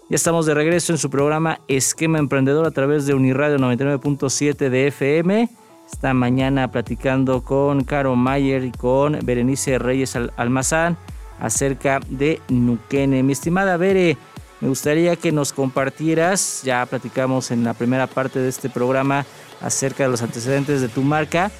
Ya 0.09 0.15
estamos 0.15 0.45
de 0.45 0.53
regreso 0.53 0.93
en 0.93 0.99
su 0.99 1.09
programa 1.09 1.59
Esquema 1.67 2.19
Emprendedor 2.19 2.67
a 2.67 2.71
través 2.71 3.05
de 3.05 3.15
Uniradio 3.15 3.57
99.7 3.57 4.69
de 4.69 4.87
FM. 4.87 5.49
Esta 5.93 6.13
mañana 6.15 6.71
platicando 6.71 7.43
con 7.43 7.83
Caro 7.83 8.15
Mayer 8.15 8.63
y 8.65 8.71
con 8.71 9.19
Berenice 9.23 9.77
Reyes 9.77 10.15
Al- 10.15 10.33
Almazán 10.37 10.97
acerca 11.39 11.99
de 12.09 12.41
Nuquene. 12.49 13.21
Mi 13.21 13.33
estimada 13.33 13.77
Bere, 13.77 14.17
me 14.59 14.69
gustaría 14.69 15.15
que 15.15 15.31
nos 15.31 15.53
compartieras, 15.53 16.61
ya 16.63 16.83
platicamos 16.87 17.51
en 17.51 17.63
la 17.63 17.73
primera 17.75 18.07
parte 18.07 18.39
de 18.39 18.49
este 18.49 18.69
programa 18.69 19.25
acerca 19.61 20.03
de 20.03 20.09
los 20.09 20.23
antecedentes 20.23 20.81
de 20.81 20.89
tu 20.89 21.03
marca, 21.03 21.51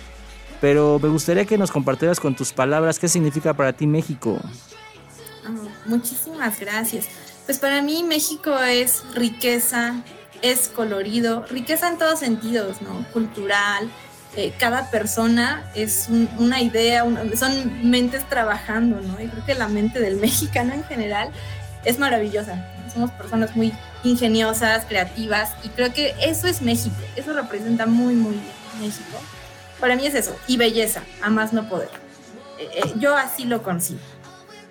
pero 0.59 0.99
me 1.01 1.09
gustaría 1.09 1.45
que 1.45 1.57
nos 1.59 1.71
compartieras 1.71 2.19
con 2.19 2.35
tus 2.35 2.51
palabras 2.53 2.97
qué 2.99 3.07
significa 3.07 3.53
para 3.53 3.71
ti 3.71 3.85
México. 3.87 4.39
Ah, 5.45 5.51
Muchísimas 5.85 6.59
gracias. 6.59 7.07
Pues 7.45 7.59
para 7.59 7.81
mí 7.83 8.03
México 8.03 8.57
es 8.59 9.03
riqueza, 9.13 10.01
es 10.41 10.69
colorido, 10.69 11.45
riqueza 11.49 11.87
en 11.87 11.97
todos 11.99 12.19
sentidos, 12.19 12.81
¿no? 12.81 13.05
Cultural. 13.13 13.89
Eh, 14.35 14.53
cada 14.57 14.89
persona 14.89 15.63
es 15.75 16.07
un- 16.09 16.29
una 16.39 16.61
idea, 16.61 17.03
un- 17.03 17.35
son 17.37 17.89
mentes 17.89 18.27
trabajando, 18.27 18.99
¿no? 19.01 19.21
Y 19.21 19.27
creo 19.27 19.45
que 19.45 19.55
la 19.55 19.67
mente 19.67 19.99
del 19.99 20.15
mexicano 20.27 20.73
en 20.73 20.83
general 20.85 21.29
es 21.85 21.99
maravillosa. 21.99 22.69
Somos 22.93 23.11
personas 23.11 23.55
muy 23.55 23.73
ingeniosas, 24.03 24.85
creativas, 24.85 25.51
y 25.63 25.69
creo 25.69 25.93
que 25.93 26.13
eso 26.21 26.47
es 26.47 26.61
México. 26.61 26.95
Eso 27.15 27.33
representa 27.33 27.85
muy, 27.85 28.13
muy 28.15 28.33
bien 28.33 28.45
México. 28.81 29.17
Para 29.79 29.95
mí 29.95 30.05
es 30.05 30.13
eso, 30.15 30.35
y 30.47 30.57
belleza, 30.57 31.01
a 31.21 31.29
más 31.29 31.53
no 31.53 31.67
poder. 31.67 31.89
Eh, 32.59 32.69
eh, 32.75 32.93
yo 32.97 33.15
así 33.17 33.45
lo 33.45 33.63
concibo. 33.63 33.99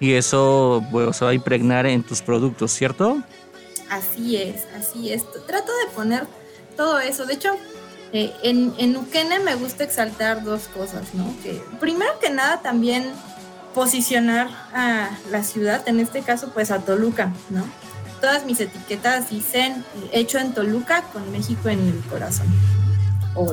Y 0.00 0.14
eso 0.14 0.84
bueno, 0.90 1.12
se 1.12 1.24
va 1.24 1.30
a 1.30 1.34
impregnar 1.34 1.86
en 1.86 2.02
tus 2.02 2.22
productos, 2.22 2.72
¿cierto? 2.72 3.22
Así 3.90 4.36
es, 4.36 4.66
así 4.76 5.12
es. 5.12 5.22
Trato 5.46 5.70
de 5.84 5.86
poner 5.94 6.26
todo 6.76 6.98
eso. 6.98 7.26
De 7.26 7.34
hecho, 7.34 7.50
eh, 8.12 8.34
en, 8.42 8.74
en 8.76 8.96
Uquene 8.96 9.38
me 9.38 9.54
gusta 9.54 9.84
exaltar 9.84 10.44
dos 10.44 10.68
cosas, 10.68 11.14
¿no? 11.14 11.34
Primero 11.80 12.18
que 12.20 12.28
nada 12.30 12.60
también 12.60 13.10
posicionar 13.74 14.48
a 14.74 15.10
la 15.30 15.42
ciudad, 15.42 15.88
en 15.88 15.98
este 15.98 16.20
caso 16.20 16.50
pues 16.52 16.70
a 16.70 16.80
Toluca, 16.80 17.32
¿no? 17.48 17.64
Todas 18.20 18.44
mis 18.44 18.60
etiquetas 18.60 19.30
dicen 19.30 19.84
hecho 20.12 20.38
en 20.38 20.52
Toluca 20.52 21.04
con 21.12 21.32
México 21.32 21.70
en 21.70 21.80
el 21.88 22.00
corazón. 22.10 22.46
O, 23.34 23.50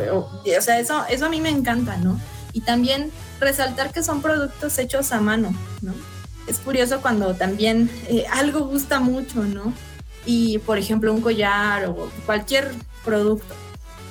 sea, 0.59 0.77
eso, 0.77 1.05
eso 1.09 1.25
a 1.25 1.29
mí 1.29 1.39
me 1.39 1.49
encanta, 1.49 1.95
¿no? 1.95 2.19
Y 2.51 2.61
también 2.61 3.11
resaltar 3.39 3.93
que 3.93 4.03
son 4.03 4.21
productos 4.21 4.77
hechos 4.77 5.13
a 5.13 5.21
mano, 5.21 5.53
¿no? 5.81 5.93
Es 6.47 6.59
curioso 6.59 6.99
cuando 7.01 7.33
también 7.33 7.89
eh, 8.07 8.25
algo 8.29 8.65
gusta 8.65 8.99
mucho, 8.99 9.43
¿no? 9.43 9.73
y 10.25 10.59
por 10.59 10.77
ejemplo 10.77 11.13
un 11.13 11.21
collar 11.21 11.85
o 11.85 12.11
cualquier 12.25 12.71
producto 13.03 13.55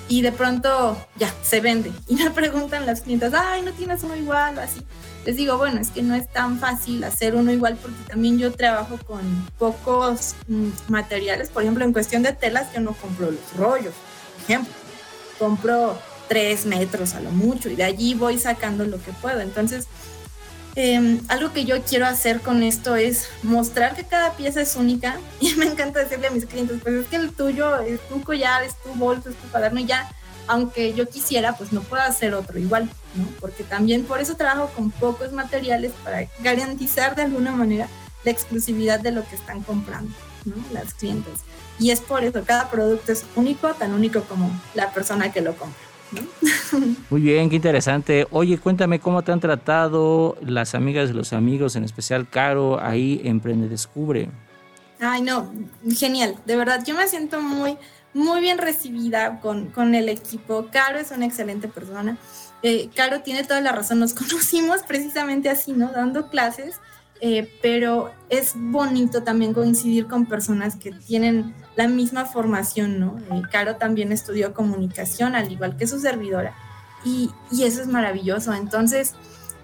y 0.08 0.22
de 0.22 0.32
pronto 0.32 0.96
ya 1.16 1.32
se 1.42 1.60
vende 1.60 1.92
y 2.06 2.16
me 2.16 2.30
preguntan 2.30 2.86
las 2.86 3.02
clientas, 3.02 3.34
ay, 3.34 3.62
no 3.62 3.72
tienes 3.72 4.02
uno 4.02 4.16
igual 4.16 4.58
o 4.58 4.60
así. 4.60 4.80
Les 5.24 5.36
digo, 5.36 5.58
bueno, 5.58 5.78
es 5.80 5.90
que 5.90 6.02
no 6.02 6.14
es 6.14 6.26
tan 6.28 6.58
fácil 6.58 7.04
hacer 7.04 7.34
uno 7.34 7.52
igual 7.52 7.76
porque 7.80 7.98
también 8.08 8.38
yo 8.38 8.52
trabajo 8.52 8.98
con 9.06 9.20
pocos 9.58 10.34
mm, 10.46 10.68
materiales. 10.88 11.50
Por 11.50 11.62
ejemplo, 11.62 11.84
en 11.84 11.92
cuestión 11.92 12.22
de 12.22 12.32
telas, 12.32 12.72
yo 12.72 12.80
no 12.80 12.94
compro 12.94 13.30
los 13.30 13.56
rollos, 13.56 13.92
por 14.34 14.42
ejemplo. 14.44 14.72
Compro 15.38 15.98
tres 16.28 16.64
metros 16.64 17.14
a 17.14 17.20
lo 17.20 17.30
mucho 17.30 17.68
y 17.68 17.76
de 17.76 17.84
allí 17.84 18.14
voy 18.14 18.38
sacando 18.38 18.84
lo 18.84 19.02
que 19.02 19.12
puedo. 19.12 19.40
Entonces, 19.40 19.86
eh, 20.80 21.20
algo 21.26 21.52
que 21.52 21.64
yo 21.64 21.82
quiero 21.82 22.06
hacer 22.06 22.40
con 22.40 22.62
esto 22.62 22.94
es 22.94 23.30
mostrar 23.42 23.96
que 23.96 24.04
cada 24.04 24.34
pieza 24.34 24.60
es 24.60 24.76
única 24.76 25.18
y 25.40 25.54
me 25.54 25.66
encanta 25.66 25.98
decirle 25.98 26.28
a 26.28 26.30
mis 26.30 26.46
clientes, 26.46 26.78
pues 26.80 26.94
es 26.94 27.08
que 27.08 27.16
el 27.16 27.32
tuyo 27.32 27.80
es 27.80 28.00
tu 28.08 28.22
collar, 28.22 28.62
es 28.62 28.76
tu 28.76 28.94
bolso, 28.94 29.28
es 29.28 29.34
tu 29.34 29.48
cuaderno 29.48 29.80
y 29.80 29.86
ya, 29.86 30.08
aunque 30.46 30.94
yo 30.94 31.08
quisiera, 31.08 31.56
pues 31.56 31.72
no 31.72 31.80
puedo 31.80 32.04
hacer 32.04 32.32
otro 32.32 32.60
igual, 32.60 32.88
¿no? 33.16 33.26
Porque 33.40 33.64
también 33.64 34.04
por 34.04 34.20
eso 34.20 34.36
trabajo 34.36 34.70
con 34.76 34.92
pocos 34.92 35.32
materiales 35.32 35.90
para 36.04 36.28
garantizar 36.44 37.16
de 37.16 37.22
alguna 37.22 37.50
manera 37.50 37.88
la 38.22 38.30
exclusividad 38.30 39.00
de 39.00 39.10
lo 39.10 39.28
que 39.28 39.34
están 39.34 39.64
comprando, 39.64 40.14
¿no? 40.44 40.54
Las 40.72 40.94
clientes. 40.94 41.40
Y 41.80 41.90
es 41.90 42.00
por 42.00 42.22
eso, 42.22 42.44
cada 42.44 42.70
producto 42.70 43.10
es 43.10 43.24
único, 43.34 43.74
tan 43.74 43.94
único 43.94 44.22
como 44.22 44.48
la 44.74 44.92
persona 44.92 45.32
que 45.32 45.40
lo 45.40 45.56
compra. 45.56 45.87
Muy 47.10 47.20
bien, 47.20 47.50
qué 47.50 47.56
interesante. 47.56 48.26
Oye, 48.30 48.58
cuéntame 48.58 49.00
cómo 49.00 49.22
te 49.22 49.32
han 49.32 49.40
tratado 49.40 50.36
las 50.40 50.74
amigas 50.74 51.08
de 51.08 51.14
los 51.14 51.32
amigos, 51.32 51.76
en 51.76 51.84
especial 51.84 52.28
Caro, 52.28 52.80
ahí 52.80 53.20
Emprende 53.24 53.68
Descubre. 53.68 54.28
Ay, 55.00 55.22
no, 55.22 55.52
genial, 55.96 56.36
de 56.44 56.56
verdad, 56.56 56.84
yo 56.84 56.94
me 56.94 57.06
siento 57.06 57.40
muy, 57.40 57.76
muy 58.14 58.40
bien 58.40 58.58
recibida 58.58 59.40
con, 59.40 59.66
con 59.66 59.94
el 59.94 60.08
equipo. 60.08 60.68
Caro 60.72 60.98
es 60.98 61.10
una 61.12 61.26
excelente 61.26 61.68
persona. 61.68 62.16
Eh, 62.62 62.90
Caro 62.94 63.20
tiene 63.20 63.44
toda 63.44 63.60
la 63.60 63.72
razón, 63.72 64.00
nos 64.00 64.14
conocimos 64.14 64.82
precisamente 64.82 65.48
así, 65.48 65.72
¿no? 65.72 65.92
Dando 65.92 66.28
clases 66.28 66.80
eh, 67.20 67.50
pero 67.62 68.12
es 68.28 68.52
bonito 68.54 69.22
también 69.22 69.52
coincidir 69.52 70.06
con 70.06 70.26
personas 70.26 70.76
que 70.76 70.92
tienen 70.92 71.54
la 71.76 71.88
misma 71.88 72.24
formación, 72.26 73.00
¿no? 73.00 73.18
Eh, 73.30 73.42
Caro 73.50 73.76
también 73.76 74.12
estudió 74.12 74.54
comunicación, 74.54 75.34
al 75.34 75.50
igual 75.50 75.76
que 75.76 75.86
su 75.86 75.98
servidora, 75.98 76.54
y, 77.04 77.30
y 77.50 77.64
eso 77.64 77.80
es 77.80 77.88
maravilloso. 77.88 78.52
Entonces, 78.52 79.14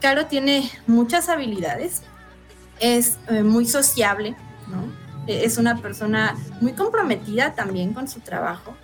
Caro 0.00 0.26
tiene 0.26 0.70
muchas 0.86 1.28
habilidades, 1.28 2.02
es 2.80 3.18
eh, 3.28 3.42
muy 3.42 3.66
sociable, 3.66 4.36
¿no? 4.68 4.84
Es 5.26 5.56
una 5.56 5.80
persona 5.80 6.36
muy 6.60 6.72
comprometida 6.72 7.54
también 7.54 7.94
con 7.94 8.08
su 8.08 8.20
trabajo 8.20 8.74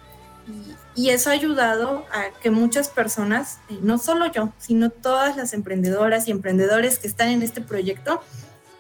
y, 0.96 1.02
y 1.02 1.10
eso 1.10 1.28
ha 1.28 1.34
ayudado 1.34 2.04
a 2.12 2.30
que 2.40 2.50
muchas 2.50 2.88
personas, 2.88 3.58
no 3.82 3.98
solo 3.98 4.32
yo, 4.32 4.52
sino 4.58 4.90
todas 4.90 5.36
las 5.36 5.52
emprendedoras 5.52 6.28
y 6.28 6.30
emprendedores 6.30 6.98
que 6.98 7.08
están 7.08 7.28
en 7.28 7.42
este 7.42 7.60
proyecto, 7.60 8.22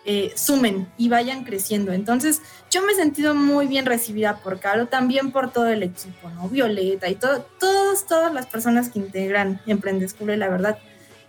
eh, 0.04 0.32
sumen 0.34 0.88
y 0.96 1.08
vayan 1.08 1.44
creciendo. 1.44 1.92
Entonces, 1.92 2.40
yo 2.70 2.82
me 2.82 2.92
he 2.92 2.96
sentido 2.96 3.34
muy 3.34 3.66
bien 3.66 3.86
recibida 3.86 4.38
por 4.38 4.58
Caro, 4.58 4.86
también 4.86 5.30
por 5.30 5.52
todo 5.52 5.68
el 5.68 5.82
equipo, 5.82 6.30
¿no? 6.30 6.48
Violeta 6.48 7.08
y 7.08 7.16
todo, 7.16 7.46
todos, 7.58 8.06
todas 8.06 8.32
las 8.32 8.46
personas 8.46 8.88
que 8.88 8.98
integran 8.98 9.60
Emprendescubre, 9.66 10.36
la 10.36 10.48
verdad, 10.48 10.78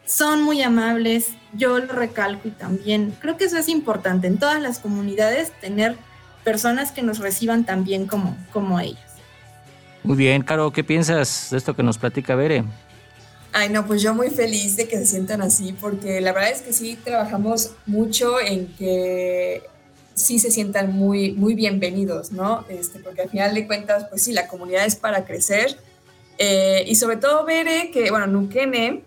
son 0.05 0.41
muy 0.41 0.61
amables. 0.61 1.33
Yo 1.53 1.79
lo 1.79 1.93
recalco 1.93 2.47
y 2.47 2.51
también 2.51 3.13
creo 3.19 3.37
que 3.37 3.45
eso 3.45 3.57
es 3.57 3.67
importante 3.67 4.27
en 4.27 4.37
todas 4.37 4.61
las 4.61 4.79
comunidades, 4.79 5.51
tener 5.59 5.97
personas 6.43 6.91
que 6.91 7.01
nos 7.01 7.19
reciban 7.19 7.65
también 7.65 8.07
como, 8.07 8.37
como 8.51 8.79
ellas. 8.79 9.11
Muy 10.03 10.17
bien, 10.17 10.41
Caro, 10.41 10.71
¿qué 10.71 10.83
piensas 10.83 11.49
de 11.51 11.57
esto 11.57 11.75
que 11.75 11.83
nos 11.83 11.97
platica 11.97 12.35
Bere? 12.35 12.63
Ay, 13.53 13.67
no, 13.67 13.85
pues 13.85 14.01
yo 14.01 14.13
muy 14.13 14.29
feliz 14.29 14.77
de 14.77 14.87
que 14.87 14.97
se 14.97 15.05
sientan 15.05 15.41
así, 15.41 15.73
porque 15.73 16.21
la 16.21 16.31
verdad 16.31 16.51
es 16.51 16.61
que 16.61 16.71
sí 16.71 16.97
trabajamos 17.03 17.71
mucho 17.85 18.39
en 18.39 18.67
que 18.75 19.63
sí 20.13 20.39
se 20.39 20.51
sientan 20.51 20.93
muy, 20.93 21.33
muy 21.33 21.53
bienvenidos, 21.53 22.31
¿no? 22.31 22.63
Este, 22.69 22.99
porque 22.99 23.23
al 23.23 23.29
final 23.29 23.53
de 23.53 23.67
cuentas, 23.67 24.05
pues 24.09 24.23
sí, 24.23 24.31
la 24.31 24.47
comunidad 24.47 24.85
es 24.85 24.95
para 24.95 25.25
crecer. 25.25 25.77
Eh, 26.37 26.85
y 26.87 26.95
sobre 26.95 27.17
todo 27.17 27.43
Bere, 27.43 27.91
que, 27.91 28.09
bueno, 28.09 28.25
Nukene, 28.25 29.03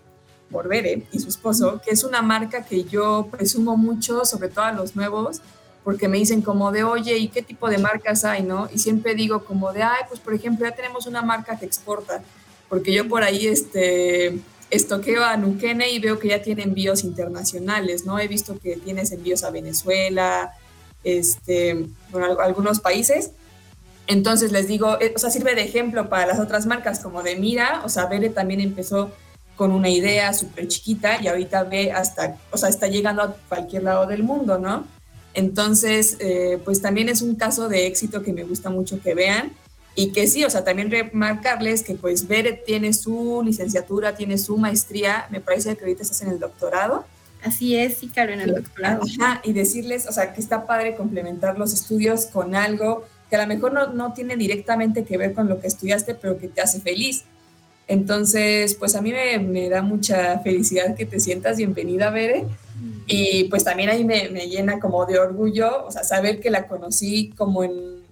por 0.51 0.67
Bere 0.67 1.07
y 1.11 1.19
su 1.19 1.29
esposo, 1.29 1.81
que 1.83 1.89
es 1.89 2.03
una 2.03 2.21
marca 2.21 2.63
que 2.63 2.83
yo 2.83 3.27
presumo 3.31 3.77
mucho, 3.77 4.25
sobre 4.25 4.49
todo 4.49 4.65
a 4.65 4.71
los 4.73 4.95
nuevos, 4.95 5.41
porque 5.83 6.07
me 6.07 6.19
dicen 6.19 6.43
como 6.43 6.71
de, 6.71 6.83
oye, 6.83 7.17
¿y 7.17 7.29
qué 7.29 7.41
tipo 7.41 7.67
de 7.67 7.79
marcas 7.79 8.23
hay, 8.25 8.43
no? 8.43 8.69
Y 8.71 8.77
siempre 8.77 9.15
digo 9.15 9.43
como 9.43 9.73
de, 9.73 9.81
ay, 9.81 10.03
pues 10.07 10.19
por 10.19 10.35
ejemplo, 10.35 10.69
ya 10.69 10.75
tenemos 10.75 11.07
una 11.07 11.23
marca 11.23 11.57
que 11.57 11.65
exporta 11.65 12.21
porque 12.69 12.93
yo 12.93 13.07
por 13.07 13.23
ahí 13.23 13.47
este, 13.47 14.39
estoqueo 14.69 15.23
a 15.23 15.37
Nukene 15.37 15.91
y 15.91 15.99
veo 15.99 16.19
que 16.19 16.29
ya 16.29 16.41
tiene 16.41 16.63
envíos 16.63 17.03
internacionales, 17.03 18.05
¿no? 18.05 18.19
He 18.19 18.27
visto 18.27 18.57
que 18.59 18.77
tienes 18.77 19.11
envíos 19.11 19.43
a 19.43 19.51
Venezuela, 19.51 20.53
este, 21.03 21.87
bueno, 22.11 22.39
algunos 22.39 22.79
países. 22.79 23.31
Entonces 24.07 24.51
les 24.51 24.67
digo, 24.67 24.99
eh, 25.01 25.13
o 25.15 25.19
sea, 25.19 25.29
sirve 25.29 25.55
de 25.55 25.63
ejemplo 25.63 26.09
para 26.09 26.27
las 26.27 26.39
otras 26.39 26.65
marcas, 26.65 26.99
como 26.99 27.23
de 27.23 27.35
Mira, 27.35 27.81
o 27.83 27.89
sea, 27.89 28.05
Bere 28.05 28.29
también 28.29 28.59
empezó 28.59 29.11
con 29.55 29.71
una 29.71 29.89
idea 29.89 30.33
súper 30.33 30.67
chiquita 30.67 31.21
y 31.21 31.27
ahorita 31.27 31.63
ve 31.63 31.91
hasta, 31.91 32.37
o 32.51 32.57
sea, 32.57 32.69
está 32.69 32.87
llegando 32.87 33.21
a 33.21 33.35
cualquier 33.47 33.83
lado 33.83 34.05
del 34.05 34.23
mundo, 34.23 34.59
¿no? 34.59 34.85
Entonces, 35.33 36.17
eh, 36.19 36.59
pues 36.63 36.81
también 36.81 37.09
es 37.09 37.21
un 37.21 37.35
caso 37.35 37.67
de 37.67 37.87
éxito 37.87 38.21
que 38.21 38.33
me 38.33 38.43
gusta 38.43 38.69
mucho 38.69 39.01
que 39.01 39.13
vean 39.13 39.53
y 39.95 40.11
que 40.11 40.27
sí, 40.27 40.43
o 40.43 40.49
sea, 40.49 40.65
también 40.65 40.91
remarcarles 40.91 41.81
que 41.81 41.95
pues 41.95 42.27
Bere 42.27 42.51
tiene 42.53 42.91
su 42.91 43.41
licenciatura, 43.45 44.15
tiene 44.15 44.37
su 44.37 44.57
maestría, 44.57 45.25
me 45.31 45.39
parece 45.39 45.75
que 45.75 45.85
ahorita 45.85 46.03
estás 46.03 46.21
en 46.21 46.29
el 46.29 46.39
doctorado. 46.39 47.05
Así 47.41 47.77
es, 47.77 47.97
sí, 47.97 48.09
claro, 48.09 48.33
en 48.33 48.41
el 48.41 48.55
doctorado. 48.55 49.03
Ajá, 49.03 49.39
y 49.45 49.53
decirles, 49.53 50.05
o 50.07 50.11
sea, 50.11 50.33
que 50.33 50.41
está 50.41 50.65
padre 50.65 50.95
complementar 50.95 51.57
los 51.57 51.73
estudios 51.73 52.25
con 52.25 52.55
algo 52.55 53.05
que 53.29 53.37
a 53.37 53.41
lo 53.41 53.47
mejor 53.47 53.71
no, 53.71 53.87
no 53.87 54.13
tiene 54.13 54.35
directamente 54.35 55.05
que 55.05 55.17
ver 55.17 55.33
con 55.33 55.47
lo 55.47 55.61
que 55.61 55.67
estudiaste, 55.67 56.13
pero 56.15 56.37
que 56.37 56.49
te 56.49 56.61
hace 56.61 56.81
feliz. 56.81 57.23
Entonces, 57.87 58.75
pues 58.75 58.95
a 58.95 59.01
mí 59.01 59.11
me, 59.11 59.39
me 59.39 59.69
da 59.69 59.81
mucha 59.81 60.39
felicidad 60.39 60.95
que 60.95 61.05
te 61.05 61.19
sientas 61.19 61.57
bienvenida, 61.57 62.09
Bere. 62.09 62.45
Y 63.07 63.45
pues 63.45 63.63
también 63.63 63.89
ahí 63.89 64.03
me, 64.03 64.29
me 64.29 64.47
llena 64.47 64.79
como 64.79 65.05
de 65.05 65.19
orgullo, 65.19 65.85
o 65.85 65.91
sea, 65.91 66.03
saber 66.03 66.39
que 66.39 66.49
la 66.49 66.67
conocí 66.67 67.31
como 67.37 67.63
en 67.63 68.04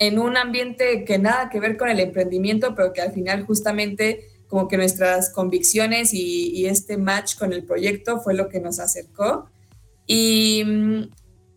en 0.00 0.18
un 0.18 0.38
ambiente 0.38 1.04
que 1.04 1.18
nada 1.18 1.50
que 1.50 1.60
ver 1.60 1.76
con 1.76 1.90
el 1.90 2.00
emprendimiento, 2.00 2.74
pero 2.74 2.92
que 2.92 3.02
al 3.02 3.12
final 3.12 3.44
justamente 3.44 4.24
como 4.48 4.66
que 4.66 4.78
nuestras 4.78 5.30
convicciones 5.30 6.12
y, 6.12 6.66
este 6.66 6.96
match 6.96 7.36
con 7.38 7.52
el 7.52 7.64
proyecto 7.64 8.18
fue 8.18 8.34
lo 8.34 8.48
que 8.48 8.60
nos 8.60 8.80
acercó. 8.80 9.48
Y, 10.06 10.64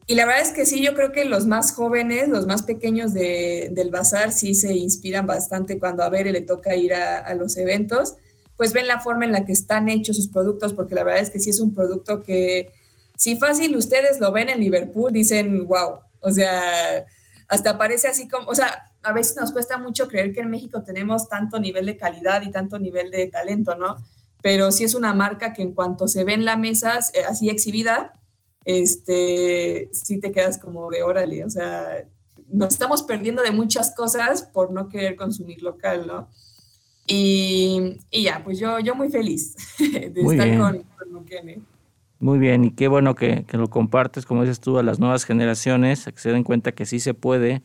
y, 0.06 0.16
la 0.16 0.26
verdad 0.26 0.44
es 0.44 0.52
que 0.52 0.66
sí, 0.66 0.84
yo 0.84 0.94
creo 0.94 1.12
que 1.12 1.26
los 1.26 1.48
más 1.48 1.72
jóvenes, 1.72 2.28
los 2.28 2.46
más 2.46 2.64
pequeños 2.64 3.14
de, 3.14 3.70
del 3.72 3.90
bazar, 3.90 4.32
sí 4.32 4.54
se 4.54 4.76
inspiran 4.76 5.26
bastante 5.26 5.80
cuando 5.80 6.04
a 6.04 6.10
ver 6.10 6.28
le 6.28 6.42
toca 6.42 6.76
ir 6.76 6.94
a, 6.94 7.20
a, 7.20 7.34
los 7.34 7.58
eventos, 7.58 8.16
pues 8.58 8.74
ven 8.74 8.88
la 8.88 9.00
forma 9.00 9.26
en 9.26 9.32
la 9.32 9.46
que 9.46 9.54
están 9.54 9.90
hechos 9.90 10.18
sus 10.18 10.28
productos, 10.28 10.74
porque 10.74 10.96
la 10.96 11.04
verdad 11.04 11.24
es 11.24 11.30
que 11.30 11.40
sí 11.40 11.50
es 11.50 11.62
un 11.62 11.74
producto 11.74 12.22
que, 12.22 12.72
si 13.18 13.38
fácil 13.38 13.76
ustedes 13.78 14.20
lo 14.20 14.34
ven 14.34 14.50
en 14.50 14.60
Liverpool, 14.60 15.14
dicen, 15.14 15.66
wow, 15.66 16.00
o 16.20 16.32
sea, 16.32 17.06
hasta 17.48 17.78
parece 17.78 18.08
así 18.08 18.28
como, 18.28 18.48
o 18.48 18.56
sea, 18.56 18.92
a 19.02 19.14
veces 19.14 19.36
nos 19.38 19.52
cuesta 19.52 19.78
mucho 19.78 20.08
creer 20.08 20.34
que 20.34 20.42
en 20.42 20.50
México 20.50 20.84
tenemos 20.84 21.28
tanto 21.28 21.60
nivel 21.60 21.86
de 21.86 21.98
calidad 21.98 22.42
y 22.42 22.52
tanto 22.52 22.80
nivel 22.80 23.12
de 23.12 23.28
talento, 23.28 23.76
¿no? 23.76 23.98
Pero 24.42 24.72
sí 24.72 24.84
es 24.84 24.96
una 24.96 25.14
marca 25.14 25.54
que 25.54 25.62
en 25.62 25.74
cuanto 25.74 26.08
se 26.08 26.24
ve 26.24 26.34
en 26.34 26.46
la 26.46 26.58
mesa, 26.58 27.00
eh, 27.14 27.24
así 27.28 27.50
exhibida, 27.50 28.14
este, 28.66 29.90
sí 29.94 30.20
te 30.20 30.32
quedas 30.32 30.58
como 30.58 30.90
de 30.90 31.04
órale, 31.04 31.44
o 31.44 31.50
sea, 31.50 32.06
nos 32.50 32.74
estamos 32.74 33.04
perdiendo 33.04 33.42
de 33.42 33.52
muchas 33.52 33.94
cosas 33.96 34.44
por 34.44 34.72
no 34.72 34.90
querer 34.90 35.16
consumir 35.16 35.62
local, 35.62 36.08
¿no? 36.08 36.30
Y, 37.06 37.98
y 38.10 38.24
ya, 38.24 38.42
pues 38.44 38.60
yo, 38.60 38.80
yo 38.80 38.96
muy 38.96 39.10
feliz 39.10 39.56
de 39.80 40.22
estar 40.22 40.58
con, 40.58 40.84
con 40.84 41.12
muy 42.24 42.40
bien, 42.40 42.64
y 42.64 42.72
qué 42.72 42.88
bueno 42.88 43.16
que, 43.16 43.46
lo 43.52 43.70
compartes, 43.70 44.26
como 44.26 44.44
dices 44.44 44.62
tú, 44.62 44.80
a 44.80 44.84
las 44.84 44.98
nuevas 44.98 45.26
generaciones, 45.26 46.08
a 46.08 46.14
que 46.14 46.20
se 46.20 46.32
den 46.32 46.44
cuenta 46.44 46.72
que 46.72 46.86
sí 46.86 47.02
se 47.02 47.14
puede 47.14 47.62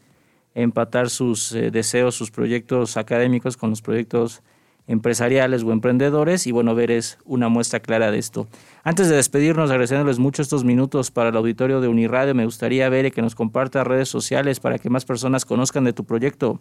empatar 0.54 1.10
sus 1.10 1.52
eh, 1.52 1.70
deseos, 1.70 2.16
sus 2.16 2.32
proyectos 2.32 2.96
académicos 2.96 3.56
con 3.56 3.70
los 3.70 3.82
proyectos 3.82 4.42
empresariales 4.88 5.62
o 5.62 5.70
emprendedores 5.70 6.46
y 6.46 6.50
bueno, 6.50 6.74
ver 6.74 6.90
es 6.90 7.18
una 7.24 7.48
muestra 7.48 7.78
clara 7.78 8.10
de 8.10 8.18
esto. 8.18 8.48
Antes 8.82 9.08
de 9.08 9.16
despedirnos, 9.16 9.70
agradeciéndoles 9.70 10.18
mucho 10.18 10.42
estos 10.42 10.64
minutos 10.64 11.12
para 11.12 11.28
el 11.28 11.36
auditorio 11.36 11.80
de 11.80 11.86
Uniradio, 11.86 12.34
me 12.34 12.44
gustaría 12.44 12.88
ver 12.88 13.12
que 13.12 13.22
nos 13.22 13.36
comparta 13.36 13.84
redes 13.84 14.08
sociales 14.08 14.58
para 14.58 14.78
que 14.78 14.90
más 14.90 15.04
personas 15.04 15.44
conozcan 15.44 15.84
de 15.84 15.92
tu 15.92 16.04
proyecto. 16.04 16.58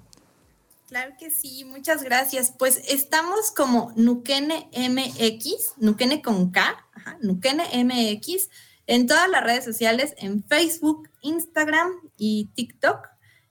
Claro 0.88 1.16
que 1.20 1.32
sí, 1.32 1.66
muchas 1.66 2.04
gracias. 2.04 2.54
Pues 2.58 2.82
estamos 2.88 3.52
como 3.52 3.92
Nukene 3.96 4.70
MX, 4.72 5.74
Nukene 5.78 6.22
con 6.22 6.52
K, 6.52 6.87
ajá, 7.08 7.18
Nukene 7.22 7.64
MX, 7.84 8.50
en 8.86 9.08
todas 9.08 9.30
las 9.30 9.44
redes 9.44 9.66
sociales, 9.66 10.14
en 10.18 10.44
Facebook, 10.44 11.10
Instagram 11.22 11.92
y 12.18 12.50
TikTok. 12.56 13.08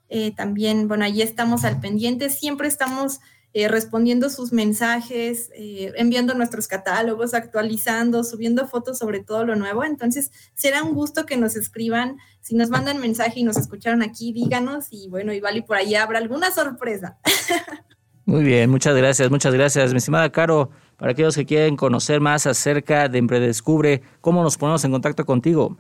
Eh, 0.09 0.35
también, 0.35 0.89
bueno, 0.89 1.05
allí 1.05 1.23
estamos 1.23 1.65
al 1.65 1.81
pendiente, 1.81 2.31
siempre 2.31 2.69
estamos 2.69 3.21
eh, 3.53 3.69
respondiendo 3.69 4.29
sus 4.31 4.53
mensajes, 4.53 5.51
eh, 5.55 5.93
enviando 5.97 6.35
nuestros 6.35 6.69
catálogos, 6.69 7.35
actualizando, 7.35 8.23
subiendo 8.23 8.69
fotos 8.69 8.99
sobre 8.99 9.21
todo 9.21 9.45
lo 9.45 9.57
nuevo. 9.57 9.83
Entonces, 9.83 10.31
será 10.55 10.83
un 10.83 10.95
gusto 10.95 11.27
que 11.27 11.37
nos 11.37 11.57
escriban. 11.57 12.19
Si 12.41 12.55
nos 12.55 12.71
mandan 12.71 13.01
mensaje 13.01 13.41
y 13.41 13.45
nos 13.45 13.57
escucharon 13.57 14.03
aquí, 14.03 14.33
díganos 14.33 14.87
y 14.91 15.09
bueno, 15.09 15.33
igual 15.33 15.57
y 15.57 15.63
por 15.63 15.77
ahí 15.77 15.95
habrá 15.95 16.19
alguna 16.19 16.53
sorpresa. 16.53 17.19
Muy 18.27 18.43
bien, 18.43 18.69
muchas 18.71 18.97
gracias, 18.97 19.31
muchas 19.31 19.55
gracias, 19.55 19.93
mi 19.93 19.99
estimada 19.99 20.33
Caro. 20.33 20.71
Para 20.97 21.13
aquellos 21.13 21.37
que 21.37 21.47
quieren 21.47 21.77
conocer 21.77 22.21
más 22.21 22.45
acerca 22.49 23.09
de 23.09 23.19
Empredescubre, 23.19 24.03
¿cómo 24.21 24.43
nos 24.43 24.57
ponemos 24.57 24.85
en 24.85 24.91
contacto 24.91 25.25
contigo? 25.25 25.79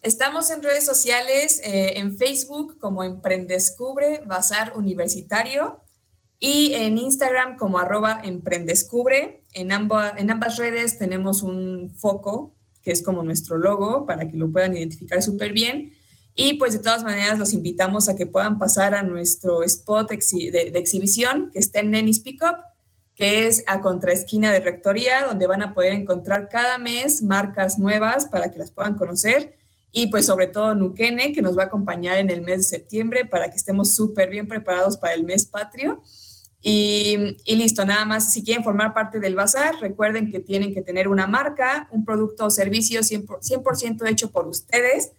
Estamos 0.00 0.50
en 0.50 0.62
redes 0.62 0.86
sociales, 0.86 1.60
eh, 1.62 1.98
en 1.98 2.16
Facebook 2.16 2.78
como 2.78 3.04
Emprendescubre 3.04 4.22
Bazar 4.24 4.72
Universitario 4.74 5.82
y 6.40 6.72
en 6.72 6.96
Instagram 6.96 7.58
como 7.58 7.78
arroba 7.78 8.22
emprendescubre. 8.24 9.44
En, 9.52 9.70
en 9.70 10.30
ambas 10.30 10.56
redes 10.56 10.98
tenemos 10.98 11.42
un 11.42 11.90
foco, 11.94 12.54
que 12.80 12.90
es 12.90 13.02
como 13.02 13.22
nuestro 13.22 13.58
logo, 13.58 14.06
para 14.06 14.26
que 14.30 14.38
lo 14.38 14.50
puedan 14.50 14.74
identificar 14.74 15.22
súper 15.22 15.52
bien. 15.52 15.92
Y 16.40 16.54
pues 16.54 16.72
de 16.72 16.78
todas 16.78 17.02
maneras 17.02 17.36
los 17.36 17.52
invitamos 17.52 18.08
a 18.08 18.14
que 18.14 18.24
puedan 18.24 18.60
pasar 18.60 18.94
a 18.94 19.02
nuestro 19.02 19.64
spot 19.64 20.08
de, 20.08 20.70
exhibición 20.76 21.50
que 21.52 21.58
está 21.58 21.80
en 21.80 21.90
Nenis 21.90 22.20
Pickup, 22.20 22.58
que 23.16 23.48
es 23.48 23.64
a 23.66 23.80
contraesquina 23.80 24.52
de 24.52 24.60
Rectoría, 24.60 25.26
donde 25.26 25.48
van 25.48 25.62
a 25.62 25.74
poder 25.74 25.94
encontrar 25.94 26.48
cada 26.48 26.78
mes 26.78 27.22
marcas 27.22 27.80
nuevas 27.80 28.26
para 28.26 28.52
que 28.52 28.58
las 28.60 28.70
puedan 28.70 28.94
conocer. 28.94 29.56
Y 29.90 30.06
pues 30.12 30.26
sobre 30.26 30.46
todo 30.46 30.76
Nukene, 30.76 31.32
que 31.32 31.42
nos 31.42 31.58
va 31.58 31.64
a 31.64 31.66
acompañar 31.66 32.18
en 32.18 32.30
el 32.30 32.42
mes 32.42 32.58
de 32.58 32.78
septiembre 32.78 33.24
para 33.24 33.50
que 33.50 33.56
estemos 33.56 33.96
súper 33.96 34.30
bien 34.30 34.46
preparados 34.46 34.96
para 34.96 35.14
el 35.14 35.24
mes 35.24 35.44
patrio. 35.44 36.04
Y, 36.62 37.36
y, 37.46 37.56
listo, 37.56 37.84
nada 37.84 38.04
más, 38.04 38.32
si 38.32 38.44
quieren 38.44 38.62
formar 38.62 38.94
parte 38.94 39.18
del 39.18 39.34
bazar, 39.34 39.74
recuerden 39.80 40.30
que 40.30 40.38
tienen 40.38 40.72
que 40.72 40.82
tener 40.82 41.08
una 41.08 41.26
marca, 41.26 41.88
un 41.90 42.04
producto 42.04 42.46
o 42.46 42.50
servicio 42.50 43.00
100%, 43.00 44.08
hecho 44.08 44.30
por 44.30 44.46
ustedes, 44.46 45.10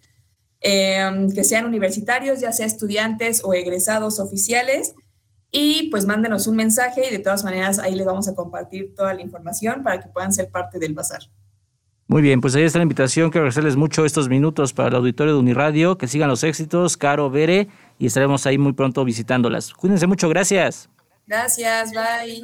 eh, 0.61 1.27
que 1.33 1.43
sean 1.43 1.65
universitarios, 1.65 2.39
ya 2.39 2.51
sea 2.51 2.65
estudiantes 2.65 3.41
o 3.43 3.53
egresados 3.53 4.19
oficiales, 4.19 4.95
y 5.51 5.89
pues 5.89 6.05
mándenos 6.05 6.47
un 6.47 6.55
mensaje 6.55 7.07
y 7.07 7.11
de 7.11 7.19
todas 7.19 7.43
maneras 7.43 7.79
ahí 7.79 7.95
les 7.95 8.05
vamos 8.05 8.27
a 8.27 8.35
compartir 8.35 8.93
toda 8.95 9.13
la 9.13 9.21
información 9.21 9.83
para 9.83 9.99
que 9.99 10.09
puedan 10.09 10.31
ser 10.31 10.49
parte 10.51 10.77
del 10.77 10.93
bazar. 10.93 11.21
Muy 12.07 12.23
bien, 12.23 12.41
pues 12.41 12.55
ahí 12.55 12.63
está 12.63 12.79
la 12.79 12.83
invitación. 12.83 13.29
Quiero 13.29 13.43
agradecerles 13.43 13.75
mucho 13.75 14.03
estos 14.03 14.29
minutos 14.29 14.73
para 14.73 14.89
el 14.89 14.95
auditorio 14.95 15.33
de 15.33 15.39
Uniradio. 15.39 15.95
Que 15.95 16.07
sigan 16.07 16.27
los 16.27 16.43
éxitos, 16.43 16.97
Caro, 16.97 17.29
Bere, 17.29 17.67
y 17.99 18.07
estaremos 18.07 18.47
ahí 18.47 18.57
muy 18.57 18.73
pronto 18.73 19.05
visitándolas. 19.05 19.73
Cuídense 19.75 20.07
mucho, 20.07 20.27
gracias. 20.27 20.89
Gracias, 21.27 21.91
bye. 21.91 22.41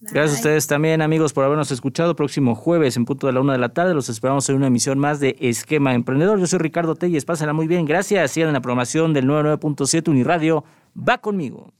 Gracias 0.00 0.34
a 0.34 0.36
ustedes 0.36 0.66
también, 0.68 1.02
amigos, 1.02 1.32
por 1.32 1.44
habernos 1.44 1.72
escuchado. 1.72 2.14
Próximo 2.14 2.54
jueves, 2.54 2.96
en 2.96 3.04
punto 3.04 3.26
de 3.26 3.32
la 3.32 3.40
una 3.40 3.54
de 3.54 3.58
la 3.58 3.70
tarde, 3.70 3.94
los 3.94 4.08
esperamos 4.08 4.48
en 4.48 4.54
una 4.54 4.68
emisión 4.68 4.98
más 4.98 5.18
de 5.18 5.36
Esquema 5.40 5.94
Emprendedor. 5.94 6.38
Yo 6.38 6.46
soy 6.46 6.60
Ricardo 6.60 6.94
Telles, 6.94 7.24
pásenla 7.24 7.52
muy 7.52 7.66
bien. 7.66 7.84
Gracias. 7.84 8.30
Sigan 8.30 8.48
en 8.48 8.54
la 8.54 8.60
programación 8.60 9.12
del 9.12 9.26
99.7 9.26 10.08
Uniradio. 10.08 10.64
Va 10.96 11.18
conmigo. 11.18 11.72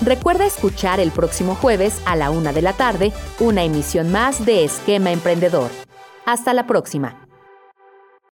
Recuerda 0.00 0.46
escuchar 0.46 1.00
el 1.00 1.10
próximo 1.10 1.54
jueves 1.54 2.00
a 2.06 2.16
la 2.16 2.30
una 2.30 2.52
de 2.52 2.62
la 2.62 2.74
tarde 2.74 3.12
una 3.40 3.64
emisión 3.64 4.10
más 4.10 4.44
de 4.44 4.64
Esquema 4.64 5.10
Emprendedor. 5.10 5.70
Hasta 6.24 6.54
la 6.54 6.66
próxima. 6.66 7.25